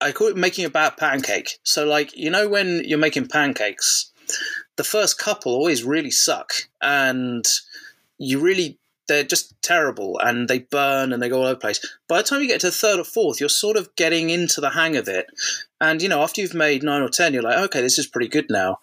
[0.00, 1.58] I call it making a bad pancake.
[1.62, 4.12] So, like you know, when you're making pancakes,
[4.76, 7.44] the first couple always really suck, and
[8.18, 8.78] you really
[9.08, 11.80] they're just terrible and they burn and they go all over the place.
[12.08, 14.60] By the time you get to the third or fourth, you're sort of getting into
[14.60, 15.26] the hang of it.
[15.80, 18.28] And, you know, after you've made nine or ten, you're like, okay, this is pretty
[18.28, 18.78] good now.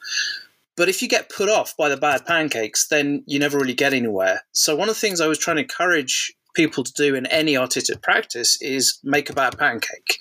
[0.76, 3.94] But if you get put off by the bad pancakes, then you never really get
[3.94, 4.42] anywhere.
[4.54, 7.58] So, one of the things I was trying to encourage people to do in any
[7.58, 10.20] artistic practice is make a bad pancake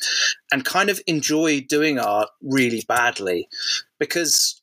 [0.50, 3.48] and kind of enjoy doing art really badly.
[3.98, 4.60] Because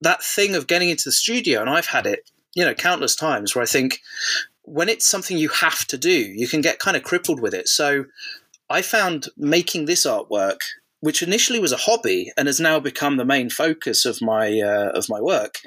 [0.00, 3.54] that thing of getting into the studio, and I've had it, you know, countless times
[3.54, 4.00] where I think,
[4.64, 7.68] when it's something you have to do, you can get kind of crippled with it.
[7.68, 8.06] So
[8.68, 10.58] I found making this artwork,
[11.00, 14.90] which initially was a hobby and has now become the main focus of my uh,
[14.94, 15.60] of my work.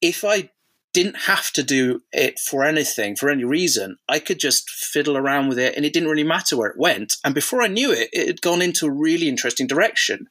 [0.00, 0.50] If I
[0.92, 5.48] didn't have to do it for anything, for any reason, I could just fiddle around
[5.48, 7.14] with it and it didn't really matter where it went.
[7.24, 10.28] And before I knew it, it had gone into a really interesting direction.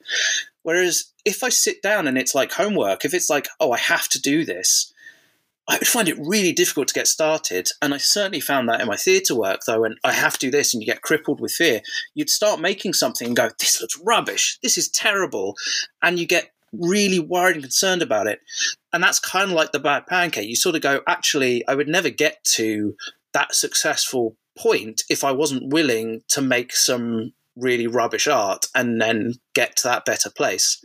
[0.61, 4.07] Whereas if I sit down and it's like homework, if it's like, oh, I have
[4.09, 4.90] to do this,
[5.71, 7.69] I would find it really difficult to get started.
[7.81, 10.51] And I certainly found that in my theatre work, though, when I have to do
[10.51, 11.79] this and you get crippled with fear,
[12.13, 14.59] you'd start making something and go, this looks rubbish.
[14.61, 15.55] This is terrible.
[16.01, 18.39] And you get really worried and concerned about it.
[18.91, 20.49] And that's kind of like the bad pancake.
[20.49, 22.93] You sort of go, actually, I would never get to
[23.31, 29.35] that successful point if I wasn't willing to make some really rubbish art and then
[29.55, 30.81] get to that better place.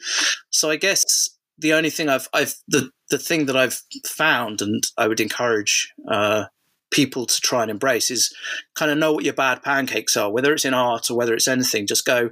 [0.51, 4.83] So I guess the only thing I've I've the the thing that I've found, and
[4.97, 6.47] I would encourage uh,
[6.91, 8.35] people to try and embrace is
[8.75, 11.49] kind of know what your bad pancakes are, whether it's in art or whether it's
[11.49, 11.87] anything.
[11.87, 12.31] Just go,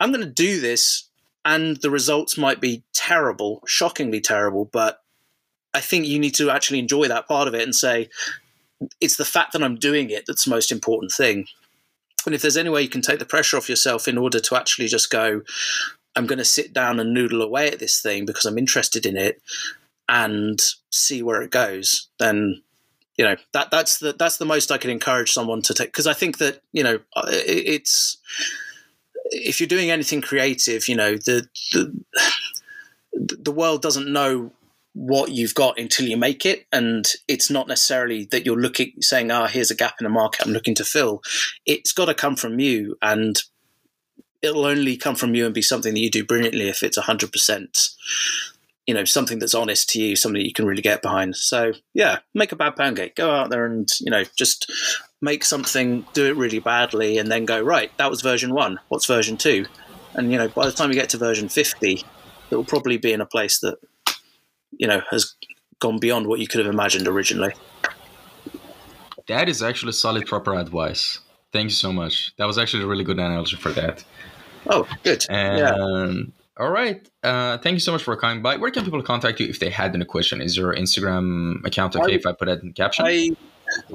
[0.00, 1.08] I'm going to do this,
[1.44, 5.00] and the results might be terrible, shockingly terrible, but
[5.74, 8.08] I think you need to actually enjoy that part of it and say,
[9.00, 11.46] it's the fact that I'm doing it that's the most important thing.
[12.26, 14.56] And if there's any way you can take the pressure off yourself in order to
[14.56, 15.42] actually just go,
[16.18, 19.16] I'm going to sit down and noodle away at this thing because I'm interested in
[19.16, 19.40] it,
[20.08, 20.60] and
[20.90, 22.62] see where it goes, then
[23.16, 26.06] you know that that's the that's the most I can encourage someone to take because
[26.06, 26.94] I think that you know
[27.26, 28.18] it, it's
[29.30, 31.94] if you're doing anything creative, you know the the
[33.12, 34.52] the world doesn't know
[34.94, 36.66] what you've got until you make it.
[36.72, 40.10] And it's not necessarily that you're looking saying ah oh, here's a gap in the
[40.10, 41.22] market i'm looking to fill.
[41.66, 42.96] It's got to come from you.
[43.00, 43.40] And
[44.42, 47.94] it'll only come from you and be something that you do brilliantly if it's 100%
[48.86, 52.18] you know something that's honest to you something you can really get behind so yeah
[52.34, 54.70] make a bad pound cake go out there and you know just
[55.20, 59.04] make something do it really badly and then go right that was version one what's
[59.04, 59.66] version two
[60.14, 62.02] and you know by the time you get to version 50
[62.50, 63.78] it will probably be in a place that
[64.70, 65.34] you know has
[65.80, 67.52] gone beyond what you could have imagined originally.
[69.28, 71.20] That is actually solid, proper advice.
[71.52, 72.34] Thank you so much.
[72.36, 74.04] That was actually a really good analogy for that.
[74.66, 75.24] Oh, good.
[75.30, 76.62] And yeah.
[76.62, 77.08] all right.
[77.22, 78.56] Uh, thank you so much for coming by.
[78.56, 80.40] Where can people contact you if they had any question?
[80.42, 83.06] Is your Instagram account okay I, if I put it in caption?
[83.06, 83.30] I,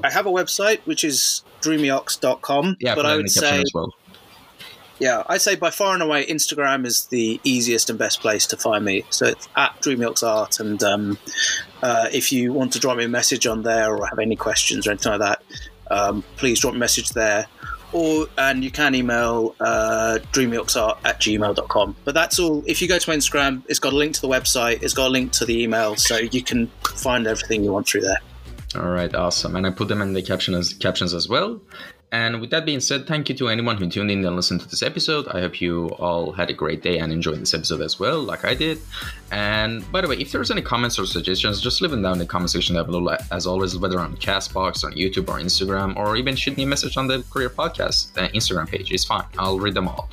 [0.02, 2.76] I have a website which is dreamyox.com.
[2.80, 3.94] Yeah, but I would say well.
[5.00, 8.56] Yeah, I'd say by far and away, Instagram is the easiest and best place to
[8.56, 9.04] find me.
[9.10, 11.18] So it's at DreamYoxArt, and um,
[11.82, 14.86] uh, if you want to drop me a message on there or have any questions
[14.86, 15.42] or anything like that,
[15.90, 17.46] um, please drop a message there.
[17.92, 21.96] Or and you can email uh, dreamyoxart at gmail.com.
[22.04, 22.64] But that's all.
[22.66, 25.06] If you go to my Instagram, it's got a link to the website, it's got
[25.06, 26.66] a link to the email, so you can
[26.96, 28.18] find everything you want through there.
[28.76, 29.54] All right, awesome.
[29.54, 31.60] And I put them in the caption as, captions as well.
[32.14, 34.68] And with that being said, thank you to anyone who tuned in and listened to
[34.68, 35.26] this episode.
[35.26, 38.44] I hope you all had a great day and enjoyed this episode as well, like
[38.44, 38.78] I did.
[39.32, 42.18] And by the way, if there's any comments or suggestions, just leave them down in
[42.20, 46.14] the comment section down below, as always, whether on Castbox, on YouTube, or Instagram, or
[46.14, 48.92] even shoot me a message on the Career Podcast uh, Instagram page.
[48.92, 49.26] It's fine.
[49.36, 50.08] I'll read them all.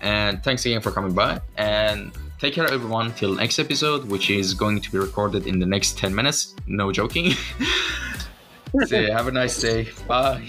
[0.00, 1.42] And thanks again for coming by.
[1.58, 3.12] And take care, everyone.
[3.12, 6.56] Till next episode, which is going to be recorded in the next 10 minutes.
[6.66, 7.32] No joking.
[8.86, 9.90] so, have a nice day.
[10.08, 10.48] Bye.